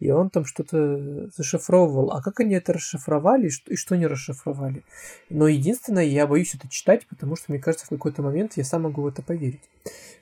И 0.00 0.10
он 0.10 0.30
там 0.30 0.44
что-то 0.44 1.30
зашифровывал. 1.36 2.10
А 2.12 2.22
как 2.22 2.40
они 2.40 2.54
это 2.54 2.72
расшифровали 2.72 3.46
и 3.46 3.50
что, 3.50 3.72
и 3.72 3.76
что 3.76 3.96
не 3.96 4.06
расшифровали? 4.06 4.82
Но 5.30 5.48
единственное, 5.48 6.04
я 6.04 6.26
боюсь 6.26 6.54
это 6.54 6.68
читать, 6.68 7.06
потому 7.06 7.36
что, 7.36 7.52
мне 7.52 7.60
кажется, 7.60 7.86
в 7.86 7.90
какой-то 7.90 8.22
момент 8.22 8.56
я 8.56 8.64
сам 8.64 8.82
могу 8.82 9.02
в 9.02 9.06
это 9.06 9.22
поверить. 9.22 9.62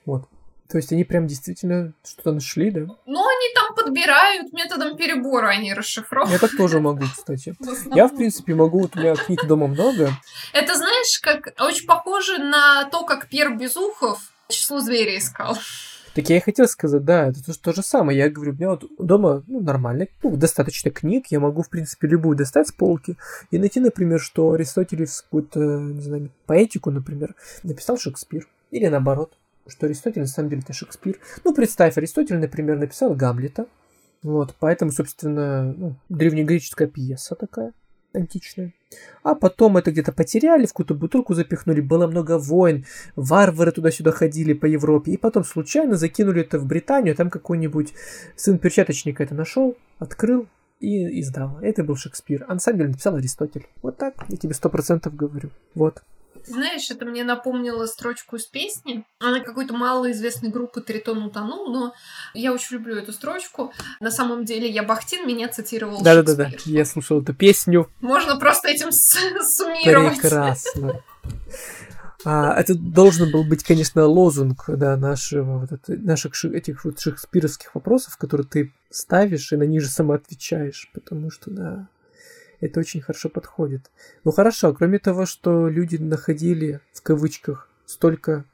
Вот. 0.05 0.27
То 0.69 0.77
есть 0.77 0.91
они 0.91 1.03
прям 1.03 1.27
действительно 1.27 1.93
что-то 2.03 2.31
нашли, 2.31 2.71
да? 2.71 2.81
Ну, 3.05 3.27
они 3.27 3.53
там 3.53 3.75
подбирают 3.75 4.53
методом 4.53 4.97
перебора, 4.97 5.49
они 5.49 5.73
расшифровывают. 5.73 6.41
Я 6.41 6.47
так 6.47 6.57
тоже 6.57 6.79
могу, 6.79 7.03
кстати. 7.03 7.55
Я, 7.93 8.07
в 8.07 8.15
принципе, 8.15 8.55
могу, 8.55 8.81
вот 8.81 8.95
у 8.95 8.99
меня 8.99 9.15
книг 9.15 9.45
дома 9.45 9.67
много. 9.67 10.09
Это, 10.53 10.75
знаешь, 10.75 11.19
как 11.21 11.53
очень 11.59 11.85
похоже 11.85 12.39
на 12.39 12.85
то, 12.85 13.05
как 13.05 13.27
Пьер 13.27 13.55
Безухов 13.55 14.19
число 14.47 14.79
зверя 14.79 15.17
искал. 15.17 15.57
Так 16.13 16.29
я 16.29 16.37
и 16.37 16.41
хотел 16.41 16.67
сказать, 16.67 17.03
да, 17.03 17.29
это 17.29 17.43
то, 17.43 17.59
то 17.59 17.73
же 17.73 17.81
самое. 17.81 18.17
Я 18.17 18.29
говорю, 18.29 18.51
у 18.51 18.55
меня 18.55 18.69
вот 18.71 18.83
дома 18.99 19.43
ну, 19.47 19.61
нормально, 19.61 20.07
ну, 20.21 20.35
достаточно 20.35 20.91
книг, 20.91 21.25
я 21.29 21.39
могу, 21.39 21.63
в 21.63 21.69
принципе, 21.69 22.07
любую 22.07 22.37
достать 22.37 22.67
с 22.67 22.71
полки 22.71 23.17
и 23.49 23.57
найти, 23.57 23.79
например, 23.79 24.19
что 24.19 24.51
Аристотелевскую, 24.51 25.47
не 25.95 26.01
знаю, 26.01 26.29
поэтику, 26.45 26.91
например, 26.91 27.35
написал 27.63 27.97
Шекспир. 27.97 28.47
Или 28.69 28.87
наоборот 28.87 29.37
что 29.67 29.85
Аристотель 29.85 30.21
на 30.21 30.27
самом 30.27 30.49
деле 30.49 30.61
это 30.61 30.73
Шекспир. 30.73 31.19
Ну, 31.43 31.53
представь, 31.53 31.97
Аристотель, 31.97 32.37
например, 32.37 32.77
написал 32.77 33.13
Гамлета. 33.15 33.67
Вот, 34.21 34.55
поэтому, 34.59 34.91
собственно, 34.91 35.73
ну, 35.73 35.95
древнегреческая 36.09 36.87
пьеса 36.87 37.35
такая, 37.35 37.73
античная. 38.13 38.73
А 39.21 39.35
потом 39.35 39.75
это 39.75 39.91
где-то 39.91 40.11
потеряли, 40.13 40.65
в 40.65 40.69
какую-то 40.69 40.93
бутылку 40.93 41.33
запихнули, 41.33 41.81
было 41.81 42.07
много 42.07 42.37
войн, 42.37 42.85
варвары 43.15 43.71
туда-сюда 43.71 44.11
ходили 44.11 44.53
по 44.53 44.65
Европе, 44.65 45.11
и 45.11 45.17
потом 45.17 45.43
случайно 45.43 45.97
закинули 45.97 46.41
это 46.41 46.57
в 46.59 46.65
Британию, 46.65 47.15
там 47.15 47.29
какой-нибудь 47.29 47.93
сын 48.35 48.59
перчаточника 48.59 49.23
это 49.23 49.35
нашел, 49.35 49.75
открыл 49.99 50.47
и 50.79 51.21
издал. 51.21 51.59
Это 51.61 51.83
был 51.83 51.95
Шекспир. 51.95 52.45
А 52.47 52.55
на 52.55 52.59
написал 52.73 53.15
Аристотель. 53.15 53.67
Вот 53.81 53.97
так, 53.97 54.13
я 54.27 54.37
тебе 54.37 54.53
сто 54.53 54.69
процентов 54.69 55.15
говорю. 55.15 55.49
Вот. 55.75 56.03
Знаешь, 56.45 56.89
это 56.91 57.05
мне 57.05 57.23
напомнило 57.23 57.85
строчку 57.85 58.35
из 58.35 58.45
песни. 58.45 59.05
Она 59.19 59.39
какой-то 59.39 59.73
малоизвестной 59.73 60.49
группы 60.49 60.81
Тритон 60.81 61.23
утонул, 61.23 61.69
но 61.69 61.93
я 62.33 62.53
очень 62.53 62.77
люблю 62.77 62.95
эту 62.95 63.13
строчку. 63.13 63.73
На 63.99 64.11
самом 64.11 64.45
деле 64.45 64.69
я 64.69 64.83
Бахтин 64.83 65.27
меня 65.27 65.47
цитировал 65.47 66.01
Да-да-да, 66.01 66.49
я 66.65 66.85
слушал 66.85 67.21
эту 67.21 67.33
песню. 67.33 67.89
Можно 68.01 68.37
просто 68.37 68.69
этим 68.69 68.91
суммировать. 68.91 70.19
Прекрасно. 70.19 71.01
А, 72.25 72.53
это 72.57 72.75
должен 72.75 73.31
был 73.31 73.43
быть, 73.43 73.63
конечно, 73.63 74.05
лозунг 74.05 74.63
да, 74.67 74.95
нашего, 74.95 75.59
вот 75.59 75.71
это, 75.71 75.97
наших 75.97 76.45
этих 76.45 76.85
вот 76.85 76.99
шекспировских 76.99 77.75
вопросов, 77.75 78.17
которые 78.17 78.47
ты 78.47 78.73
ставишь 78.89 79.51
и 79.51 79.57
на 79.57 79.63
них 79.63 79.81
же 79.81 79.89
сама 79.89 80.15
отвечаешь, 80.15 80.89
потому 80.93 81.31
что, 81.31 81.51
да, 81.51 81.87
это 82.65 82.79
очень 82.79 83.01
хорошо 83.01 83.29
подходит. 83.29 83.91
Ну 84.23 84.31
хорошо, 84.31 84.73
кроме 84.73 84.99
того, 84.99 85.25
что 85.25 85.67
люди 85.67 85.97
находили 85.97 86.79
в 86.93 87.01
кавычках 87.01 87.69
столько, 87.85 88.45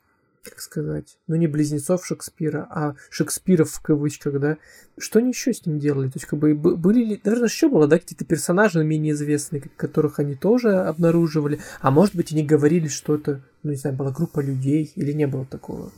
как 0.44 0.60
сказать, 0.60 1.18
ну 1.28 1.36
не 1.36 1.48
близнецов 1.48 2.06
Шекспира, 2.06 2.68
а 2.72 2.96
Шекспиров 3.10 3.70
в 3.70 3.82
кавычках, 3.82 4.40
да, 4.40 4.58
что 4.98 5.20
они 5.20 5.30
еще 5.30 5.54
с 5.54 5.66
ним 5.66 5.80
делали? 5.80 6.08
То 6.08 6.18
есть 6.18 6.26
как 6.26 6.40
бы 6.40 6.56
были 6.56 7.04
ли, 7.04 7.22
наверное, 7.24 7.50
еще 7.50 7.70
было, 7.70 7.88
да, 7.88 8.00
какие-то 8.00 8.26
персонажи 8.26 8.84
менее 8.84 9.14
известные, 9.14 9.62
которых 9.62 10.20
они 10.20 10.36
тоже 10.36 10.76
обнаруживали, 10.76 11.60
а 11.82 11.92
может 11.92 12.16
быть 12.16 12.32
они 12.32 12.44
говорили 12.44 12.88
что-то, 12.88 13.42
ну 13.64 13.72
не 13.72 13.78
знаю, 13.78 13.96
была 13.96 14.12
группа 14.12 14.40
людей 14.40 14.92
или 14.96 15.12
не 15.12 15.28
было 15.28 15.46
такого. 15.46 15.92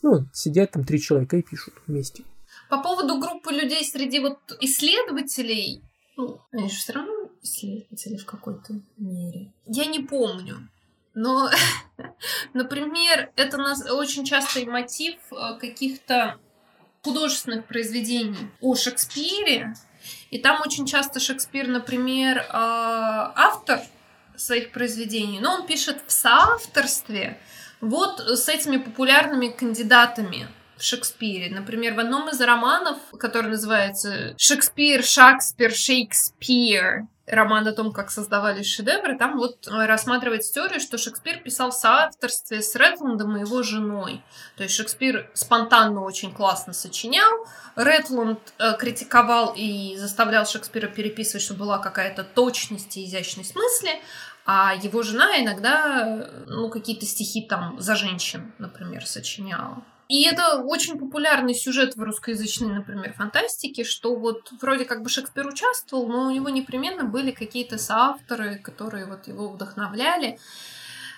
Ну, 0.00 0.26
сидят 0.32 0.70
там 0.70 0.84
три 0.84 1.00
человека 1.00 1.36
и 1.36 1.42
пишут 1.42 1.74
вместе. 1.86 2.22
По 2.70 2.82
поводу 2.82 3.18
группы 3.18 3.52
людей 3.52 3.84
среди 3.84 4.20
вот 4.20 4.38
исследователей, 4.60 5.82
ну, 6.16 6.40
они 6.52 6.68
же 6.68 6.76
все 6.76 6.92
равно 6.92 7.17
исследователи 7.48 8.16
в 8.16 8.26
какой-то 8.26 8.80
мере. 8.96 9.52
Я 9.66 9.86
не 9.86 10.00
помню. 10.00 10.68
Но, 11.14 11.50
например, 12.54 13.32
это 13.36 13.56
нас 13.56 13.84
очень 13.90 14.24
частый 14.24 14.66
мотив 14.66 15.16
э, 15.32 15.58
каких-то 15.58 16.38
художественных 17.02 17.66
произведений 17.66 18.50
о 18.60 18.74
Шекспире. 18.74 19.74
И 20.30 20.38
там 20.38 20.60
очень 20.60 20.86
часто 20.86 21.20
Шекспир, 21.20 21.66
например, 21.66 22.38
э, 22.38 22.44
автор 22.52 23.80
своих 24.36 24.70
произведений, 24.72 25.40
но 25.40 25.54
он 25.54 25.66
пишет 25.66 26.02
в 26.06 26.12
соавторстве 26.12 27.38
вот 27.80 28.20
с 28.20 28.48
этими 28.48 28.76
популярными 28.76 29.48
кандидатами 29.48 30.48
в 30.76 30.82
Шекспире. 30.82 31.52
Например, 31.54 31.94
в 31.94 32.00
одном 32.00 32.28
из 32.28 32.40
романов, 32.40 32.98
который 33.18 33.50
называется 33.50 34.34
«Шекспир, 34.38 35.02
Шекспир, 35.02 35.72
Шекспир», 35.72 37.06
роман 37.30 37.66
о 37.66 37.72
том, 37.72 37.92
как 37.92 38.10
создавались 38.10 38.66
шедевры, 38.66 39.16
там 39.18 39.36
вот 39.38 39.66
рассматривается 39.66 40.52
теория, 40.52 40.78
что 40.78 40.98
Шекспир 40.98 41.38
писал 41.38 41.70
в 41.70 41.74
соавторстве 41.74 42.62
с 42.62 42.74
Ретландом 42.74 43.36
и 43.36 43.40
его 43.40 43.62
женой. 43.62 44.22
То 44.56 44.64
есть 44.64 44.74
Шекспир 44.74 45.30
спонтанно 45.34 46.02
очень 46.02 46.32
классно 46.32 46.72
сочинял, 46.72 47.46
Ретланд 47.76 48.40
э, 48.58 48.76
критиковал 48.76 49.54
и 49.56 49.96
заставлял 49.96 50.46
Шекспира 50.46 50.88
переписывать, 50.88 51.42
чтобы 51.42 51.60
была 51.60 51.78
какая-то 51.78 52.24
точность 52.24 52.96
и 52.96 53.04
изящность 53.04 53.54
мысли, 53.54 53.90
а 54.44 54.74
его 54.74 55.02
жена 55.02 55.40
иногда 55.40 56.26
ну, 56.46 56.70
какие-то 56.70 57.06
стихи 57.06 57.42
там 57.42 57.78
за 57.80 57.94
женщин, 57.94 58.52
например, 58.58 59.06
сочиняла. 59.06 59.84
И 60.08 60.22
это 60.22 60.62
очень 60.62 60.98
популярный 60.98 61.54
сюжет 61.54 61.94
в 61.94 62.02
русскоязычной, 62.02 62.74
например, 62.76 63.12
фантастике, 63.12 63.84
что 63.84 64.16
вот 64.16 64.50
вроде 64.62 64.86
как 64.86 65.02
бы 65.02 65.10
Шекспир 65.10 65.46
участвовал, 65.46 66.08
но 66.08 66.26
у 66.26 66.30
него 66.30 66.48
непременно 66.48 67.04
были 67.04 67.30
какие-то 67.30 67.76
соавторы, 67.76 68.58
которые 68.58 69.04
вот 69.04 69.28
его 69.28 69.50
вдохновляли. 69.50 70.38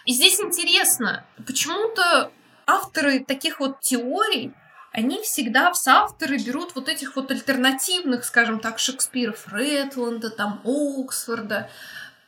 И 0.07 0.12
здесь 0.12 0.40
интересно, 0.40 1.24
почему-то 1.46 2.33
авторы 2.66 3.20
таких 3.20 3.61
вот 3.61 3.81
теорий, 3.81 4.53
они 4.92 5.22
всегда 5.22 5.72
в 5.72 5.76
соавторы 5.76 6.38
берут 6.38 6.74
вот 6.74 6.88
этих 6.88 7.14
вот 7.14 7.31
альтернативных, 7.31 8.24
скажем 8.24 8.59
так, 8.59 8.81
Шекспиров, 8.81 9.46
Ретланда, 9.53 10.31
там, 10.31 10.62
Оксфорда, 10.64 11.70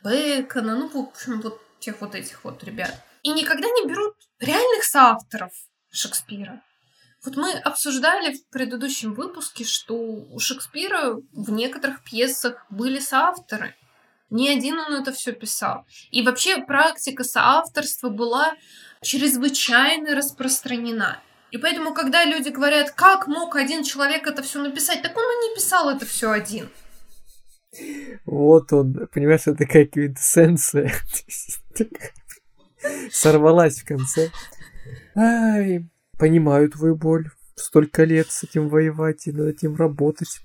Бекона, 0.01 0.77
ну, 0.77 0.87
в 0.87 0.95
общем, 0.95 1.41
вот 1.41 1.59
тех 1.79 1.99
вот 1.99 2.15
этих 2.15 2.45
вот 2.45 2.63
ребят. 2.63 2.95
И 3.21 3.31
никогда 3.31 3.67
не 3.67 3.85
берут 3.85 4.15
реальных 4.39 4.85
соавторов, 4.85 5.51
Шекспира. 5.93 6.61
Вот 7.23 7.37
мы 7.37 7.53
обсуждали 7.53 8.33
в 8.33 8.49
предыдущем 8.49 9.13
выпуске, 9.13 9.63
что 9.63 9.95
у 9.95 10.39
Шекспира 10.39 11.15
в 11.31 11.51
некоторых 11.51 12.03
пьесах 12.03 12.65
были 12.69 12.99
соавторы. 12.99 13.75
Не 14.29 14.49
один 14.49 14.77
он 14.79 14.95
это 14.95 15.13
все 15.13 15.31
писал. 15.31 15.85
И 16.11 16.23
вообще 16.23 16.57
практика 16.57 17.23
соавторства 17.23 18.09
была 18.09 18.55
чрезвычайно 19.01 20.15
распространена. 20.15 21.21
И 21.51 21.59
поэтому, 21.59 21.93
когда 21.93 22.25
люди 22.25 22.49
говорят, 22.49 22.91
как 22.91 23.27
мог 23.27 23.55
один 23.55 23.83
человек 23.83 24.25
это 24.25 24.41
все 24.41 24.59
написать, 24.59 25.03
так 25.03 25.15
он 25.15 25.23
и 25.23 25.49
не 25.49 25.55
писал 25.55 25.89
это 25.91 26.05
все 26.05 26.31
один. 26.31 26.67
Вот 28.25 28.73
он, 28.73 29.07
понимаешь, 29.13 29.41
это 29.41 29.55
такая 29.55 29.85
квинтэссенция. 29.85 30.91
Сорвалась 33.11 33.79
в 33.79 33.85
конце. 33.85 34.31
Ай, 35.15 35.89
понимаю 36.17 36.69
твою 36.69 36.95
боль. 36.95 37.29
Столько 37.55 38.03
лет 38.03 38.27
с 38.29 38.43
этим 38.43 38.67
воевать 38.67 39.27
и 39.27 39.31
над 39.31 39.47
этим 39.47 39.75
работать. 39.75 40.41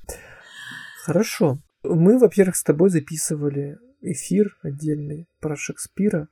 Хорошо. 1.05 1.59
Мы, 1.83 2.19
во-первых, 2.19 2.57
с 2.57 2.63
тобой 2.63 2.91
записывали 2.91 3.79
эфир 4.03 4.59
отдельный 4.63 5.27
про 5.41 5.57
Шекспира 5.57 6.29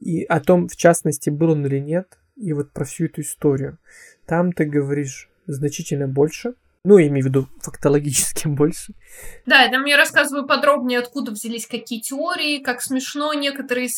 и 0.00 0.24
о 0.24 0.40
том, 0.40 0.68
в 0.68 0.76
частности, 0.76 1.30
был 1.30 1.50
он 1.50 1.66
или 1.66 1.78
нет, 1.78 2.18
и 2.36 2.52
вот 2.52 2.72
про 2.72 2.84
всю 2.84 3.06
эту 3.06 3.20
историю. 3.20 3.78
Там 4.26 4.52
ты 4.52 4.64
говоришь 4.64 5.30
значительно 5.46 6.08
больше, 6.08 6.54
ну, 6.84 6.98
я 6.98 7.08
имею 7.08 7.24
в 7.24 7.28
виду 7.28 7.48
фактологически 7.62 8.46
больше. 8.48 8.92
Да, 9.46 9.62
я 9.62 9.70
там 9.70 9.84
я 9.86 9.96
рассказываю 9.96 10.46
подробнее, 10.46 10.98
откуда 10.98 11.32
взялись 11.32 11.66
какие 11.66 12.00
теории, 12.00 12.58
как 12.58 12.82
смешно 12.82 13.32
некоторые 13.32 13.88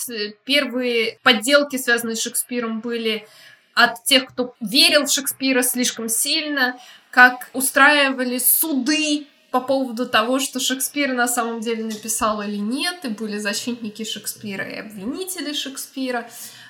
первые 0.44 1.18
подделки, 1.22 1.76
связанные 1.76 2.14
с 2.14 2.22
Шекспиром, 2.22 2.80
были 2.80 3.26
от 3.74 4.04
тех, 4.04 4.26
кто 4.26 4.54
верил 4.60 5.04
в 5.04 5.10
Шекспира 5.10 5.62
слишком 5.62 6.08
сильно, 6.08 6.78
как 7.10 7.50
устраивали 7.52 8.38
суды 8.38 9.26
по 9.50 9.60
поводу 9.60 10.08
того, 10.08 10.38
что 10.38 10.60
Шекспир 10.60 11.12
на 11.12 11.26
самом 11.28 11.60
деле 11.60 11.84
написал 11.84 12.40
или 12.40 12.56
нет, 12.56 13.04
и 13.04 13.08
были 13.08 13.38
защитники 13.38 14.04
Шекспира 14.04 14.64
и 14.64 14.76
обвинители 14.76 15.52
Шекспира. 15.52 16.28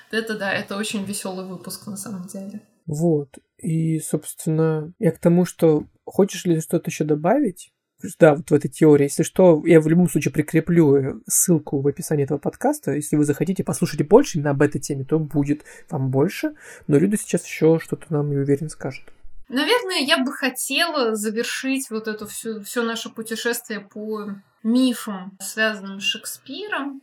Это 0.09 0.37
да, 0.37 0.51
это 0.51 0.77
очень 0.77 1.03
веселый 1.03 1.45
выпуск 1.45 1.85
на 1.87 1.97
самом 1.97 2.27
деле. 2.27 2.61
Вот. 2.87 3.37
И, 3.57 3.99
собственно, 3.99 4.93
я 4.99 5.11
к 5.11 5.19
тому, 5.19 5.45
что 5.45 5.83
хочешь 6.07 6.45
ли 6.45 6.59
что-то 6.59 6.89
еще 6.89 7.03
добавить? 7.03 7.71
Да, 8.19 8.35
вот 8.35 8.51
в 8.51 8.53
этой 8.53 8.69
теории. 8.69 9.05
Если 9.05 9.23
что, 9.23 9.63
я 9.65 9.81
в 9.81 9.87
любом 9.87 10.07
случае 10.07 10.31
прикреплю 10.31 10.95
э, 10.95 11.13
ссылку 11.27 11.81
в 11.81 11.87
описании 11.87 12.25
этого 12.25 12.37
подкаста. 12.37 12.91
Если 12.91 13.15
вы 13.15 13.25
захотите 13.25 13.63
послушать 13.63 14.07
больше 14.07 14.37
именно 14.37 14.51
об 14.51 14.61
этой 14.61 14.79
теме, 14.79 15.03
то 15.03 15.17
будет 15.17 15.63
вам 15.89 16.11
больше. 16.11 16.53
Но 16.85 16.97
Люда 16.97 17.17
сейчас 17.17 17.43
еще 17.45 17.79
что-то 17.81 18.05
нам, 18.09 18.29
не 18.29 18.37
уверен, 18.37 18.69
скажет. 18.69 19.03
Наверное, 19.49 19.99
я 19.99 20.23
бы 20.23 20.31
хотела 20.31 21.15
завершить 21.15 21.89
вот 21.89 22.07
это 22.07 22.27
все, 22.27 22.61
все 22.61 22.83
наше 22.83 23.09
путешествие 23.09 23.79
по 23.79 24.29
мифам, 24.61 25.35
связанным 25.39 25.99
с 25.99 26.03
Шекспиром, 26.03 27.01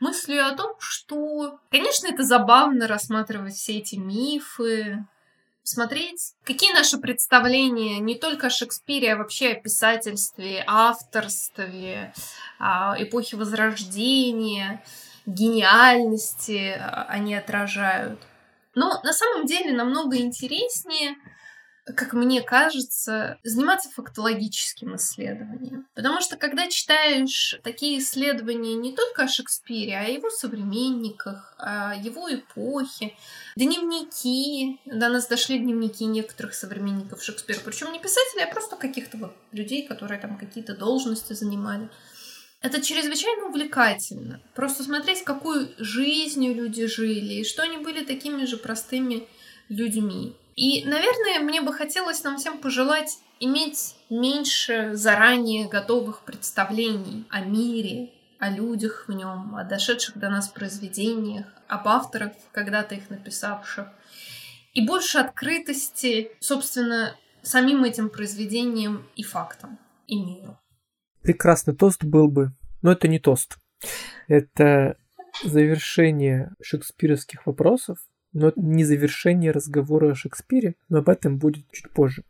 мыслью 0.00 0.46
о 0.46 0.56
том, 0.56 0.74
что, 0.80 1.60
конечно, 1.70 2.08
это 2.08 2.24
забавно 2.24 2.88
рассматривать 2.88 3.54
все 3.54 3.78
эти 3.78 3.96
мифы, 3.96 5.04
смотреть, 5.62 6.34
какие 6.44 6.72
наши 6.72 6.98
представления 6.98 7.98
не 8.00 8.14
только 8.16 8.48
о 8.48 8.50
Шекспире, 8.50 9.12
а 9.12 9.16
вообще 9.16 9.52
о 9.52 9.60
писательстве, 9.60 10.64
авторстве, 10.66 12.12
эпохе 12.58 13.36
Возрождения, 13.36 14.82
гениальности 15.26 16.80
они 17.08 17.34
отражают. 17.34 18.20
Но 18.74 19.00
на 19.04 19.12
самом 19.12 19.46
деле 19.46 19.72
намного 19.72 20.16
интереснее 20.16 21.16
как 21.84 22.12
мне 22.12 22.42
кажется, 22.42 23.38
заниматься 23.42 23.90
фактологическим 23.90 24.94
исследованием. 24.96 25.86
Потому 25.94 26.20
что 26.20 26.36
когда 26.36 26.68
читаешь 26.68 27.58
такие 27.64 27.98
исследования 27.98 28.74
не 28.74 28.94
только 28.94 29.24
о 29.24 29.28
Шекспире, 29.28 29.96
а 29.96 30.04
о 30.04 30.08
его 30.08 30.30
современниках, 30.30 31.54
о 31.58 31.94
его 31.96 32.32
эпохе, 32.32 33.16
дневники, 33.56 34.80
до 34.86 35.08
нас 35.08 35.26
дошли 35.26 35.58
дневники 35.58 36.04
некоторых 36.04 36.54
современников 36.54 37.22
Шекспира, 37.22 37.58
причем 37.64 37.92
не 37.92 37.98
писателей, 37.98 38.44
а 38.44 38.52
просто 38.52 38.76
каких-то 38.76 39.16
вот 39.16 39.36
людей, 39.50 39.86
которые 39.86 40.20
там 40.20 40.38
какие-то 40.38 40.76
должности 40.76 41.32
занимали. 41.32 41.88
Это 42.60 42.80
чрезвычайно 42.80 43.46
увлекательно. 43.46 44.40
Просто 44.54 44.84
смотреть, 44.84 45.24
какую 45.24 45.74
жизнью 45.78 46.54
люди 46.54 46.86
жили, 46.86 47.34
и 47.40 47.44
что 47.44 47.62
они 47.64 47.78
были 47.78 48.04
такими 48.04 48.44
же 48.44 48.56
простыми 48.56 49.26
людьми. 49.68 50.36
И, 50.54 50.84
наверное, 50.84 51.40
мне 51.40 51.62
бы 51.62 51.72
хотелось 51.72 52.22
нам 52.24 52.36
всем 52.36 52.58
пожелать 52.58 53.18
иметь 53.40 53.96
меньше 54.10 54.94
заранее 54.94 55.68
готовых 55.68 56.20
представлений 56.20 57.26
о 57.30 57.40
мире, 57.40 58.10
о 58.38 58.50
людях 58.50 59.06
в 59.08 59.12
нем, 59.12 59.56
о 59.56 59.64
дошедших 59.64 60.18
до 60.18 60.28
нас 60.28 60.48
произведениях, 60.48 61.46
об 61.68 61.88
авторах, 61.88 62.32
когда-то 62.52 62.94
их 62.94 63.08
написавших, 63.08 63.88
и 64.74 64.86
больше 64.86 65.18
открытости, 65.18 66.32
собственно, 66.40 67.16
самим 67.42 67.84
этим 67.84 68.10
произведениям 68.10 69.08
и 69.16 69.22
фактам, 69.22 69.78
и 70.06 70.20
миру. 70.20 70.58
Прекрасный 71.22 71.74
тост 71.74 72.04
был 72.04 72.28
бы, 72.28 72.52
но 72.82 72.92
это 72.92 73.08
не 73.08 73.18
тост. 73.18 73.58
Это 74.28 74.96
завершение 75.44 76.52
шекспировских 76.60 77.46
вопросов, 77.46 77.98
но 78.32 78.52
не 78.56 78.84
завершение 78.84 79.50
разговора 79.50 80.12
о 80.12 80.14
Шекспире, 80.14 80.74
но 80.88 80.98
об 80.98 81.08
этом 81.08 81.38
будет 81.38 81.64
чуть 81.70 81.90
позже. 81.90 82.24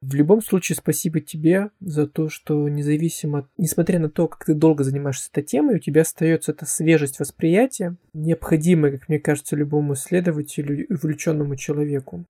В 0.00 0.14
любом 0.14 0.42
случае, 0.42 0.76
спасибо 0.76 1.20
тебе 1.20 1.70
за 1.80 2.06
то, 2.06 2.28
что 2.28 2.68
независимо, 2.68 3.48
несмотря 3.56 3.98
на 3.98 4.10
то, 4.10 4.28
как 4.28 4.44
ты 4.44 4.52
долго 4.52 4.84
занимаешься 4.84 5.30
этой 5.32 5.42
темой, 5.42 5.76
у 5.76 5.78
тебя 5.78 6.02
остается 6.02 6.52
эта 6.52 6.66
свежесть 6.66 7.20
восприятия, 7.20 7.96
необходимая, 8.12 8.92
как 8.92 9.08
мне 9.08 9.18
кажется, 9.18 9.56
любому 9.56 9.94
исследователю 9.94 10.84
и 10.84 10.92
увлеченному 10.92 11.56
человеку. 11.56 12.26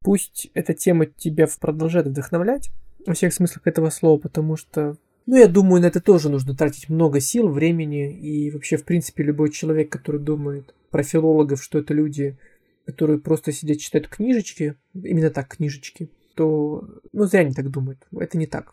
Пусть 0.00 0.50
эта 0.52 0.74
тема 0.74 1.06
тебя 1.06 1.46
продолжает 1.58 2.06
вдохновлять, 2.06 2.70
во 3.06 3.14
всех 3.14 3.32
смыслах 3.32 3.66
этого 3.66 3.88
слова, 3.88 4.18
потому 4.18 4.56
что 4.56 4.98
ну, 5.24 5.36
я 5.36 5.48
думаю, 5.48 5.82
на 5.82 5.86
это 5.86 6.00
тоже 6.00 6.28
нужно 6.28 6.54
тратить 6.54 6.88
много 6.88 7.18
сил, 7.18 7.48
времени, 7.48 8.12
и 8.12 8.50
вообще, 8.50 8.76
в 8.76 8.84
принципе, 8.84 9.24
любой 9.24 9.50
человек, 9.50 9.90
который 9.90 10.20
думает 10.20 10.72
про 10.96 11.02
филологов, 11.02 11.62
что 11.62 11.78
это 11.80 11.92
люди, 11.92 12.38
которые 12.86 13.18
просто 13.18 13.52
сидят 13.52 13.80
читают 13.80 14.08
книжечки, 14.08 14.76
именно 14.94 15.28
так, 15.28 15.46
книжечки, 15.46 16.08
то, 16.34 16.88
ну, 17.12 17.26
зря 17.26 17.40
они 17.40 17.52
так 17.52 17.70
думают. 17.70 17.98
Это 18.18 18.38
не 18.38 18.46
так. 18.46 18.72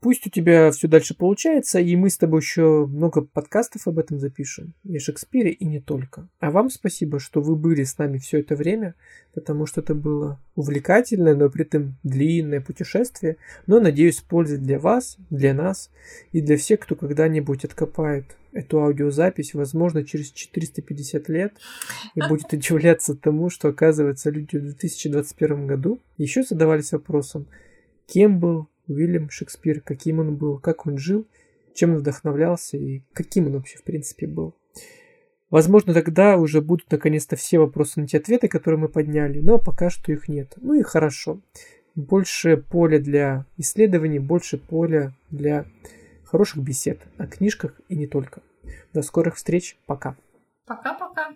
Пусть 0.00 0.26
у 0.26 0.30
тебя 0.30 0.70
все 0.70 0.88
дальше 0.88 1.14
получается, 1.14 1.78
и 1.78 1.94
мы 1.94 2.08
с 2.08 2.16
тобой 2.16 2.40
еще 2.40 2.86
много 2.86 3.20
подкастов 3.20 3.86
об 3.86 3.98
этом 3.98 4.18
запишем, 4.18 4.72
и 4.82 4.96
о 4.96 5.00
Шекспире, 5.00 5.50
и 5.50 5.66
не 5.66 5.78
только. 5.78 6.26
А 6.38 6.50
вам 6.50 6.70
спасибо, 6.70 7.20
что 7.20 7.42
вы 7.42 7.54
были 7.54 7.84
с 7.84 7.98
нами 7.98 8.16
все 8.16 8.40
это 8.40 8.56
время, 8.56 8.94
потому 9.34 9.66
что 9.66 9.82
это 9.82 9.94
было 9.94 10.40
увлекательное, 10.54 11.34
но 11.34 11.50
при 11.50 11.64
этом 11.64 11.98
длинное 12.02 12.62
путешествие, 12.62 13.36
но, 13.66 13.78
надеюсь, 13.78 14.20
пользы 14.20 14.56
для 14.56 14.78
вас, 14.78 15.18
для 15.28 15.52
нас 15.52 15.90
и 16.32 16.40
для 16.40 16.56
всех, 16.56 16.80
кто 16.80 16.94
когда-нибудь 16.94 17.64
откопает 17.64 18.24
эту 18.52 18.82
аудиозапись, 18.82 19.52
возможно, 19.52 20.02
через 20.02 20.32
450 20.32 21.28
лет, 21.28 21.52
и 22.14 22.20
будет 22.26 22.50
удивляться 22.54 23.14
тому, 23.14 23.50
что, 23.50 23.68
оказывается, 23.68 24.30
люди 24.30 24.56
в 24.56 24.62
2021 24.62 25.66
году 25.66 26.00
еще 26.16 26.42
задавались 26.42 26.92
вопросом, 26.92 27.46
кем 28.06 28.40
был 28.40 28.68
Уильям 28.90 29.30
Шекспир, 29.30 29.80
каким 29.80 30.20
он 30.20 30.36
был, 30.36 30.58
как 30.58 30.86
он 30.86 30.98
жил, 30.98 31.26
чем 31.74 31.92
он 31.92 31.98
вдохновлялся 31.98 32.76
и 32.76 33.02
каким 33.12 33.46
он 33.46 33.54
вообще 33.54 33.78
в 33.78 33.82
принципе 33.82 34.26
был. 34.26 34.54
Возможно, 35.50 35.92
тогда 35.94 36.36
уже 36.36 36.60
будут 36.60 36.90
наконец-то 36.90 37.34
все 37.36 37.58
вопросы 37.58 38.00
на 38.00 38.06
те 38.06 38.18
ответы, 38.18 38.48
которые 38.48 38.78
мы 38.78 38.88
подняли, 38.88 39.40
но 39.40 39.58
пока 39.58 39.90
что 39.90 40.12
их 40.12 40.28
нет. 40.28 40.54
Ну 40.60 40.74
и 40.74 40.82
хорошо. 40.82 41.40
Больше 41.96 42.56
поля 42.56 43.00
для 43.00 43.46
исследований, 43.56 44.20
больше 44.20 44.58
поля 44.58 45.12
для 45.30 45.66
хороших 46.24 46.62
бесед 46.62 47.00
о 47.18 47.26
книжках 47.26 47.80
и 47.88 47.96
не 47.96 48.06
только. 48.06 48.42
До 48.92 49.02
скорых 49.02 49.36
встреч. 49.36 49.76
Пока. 49.86 50.16
Пока-пока. 50.66 51.32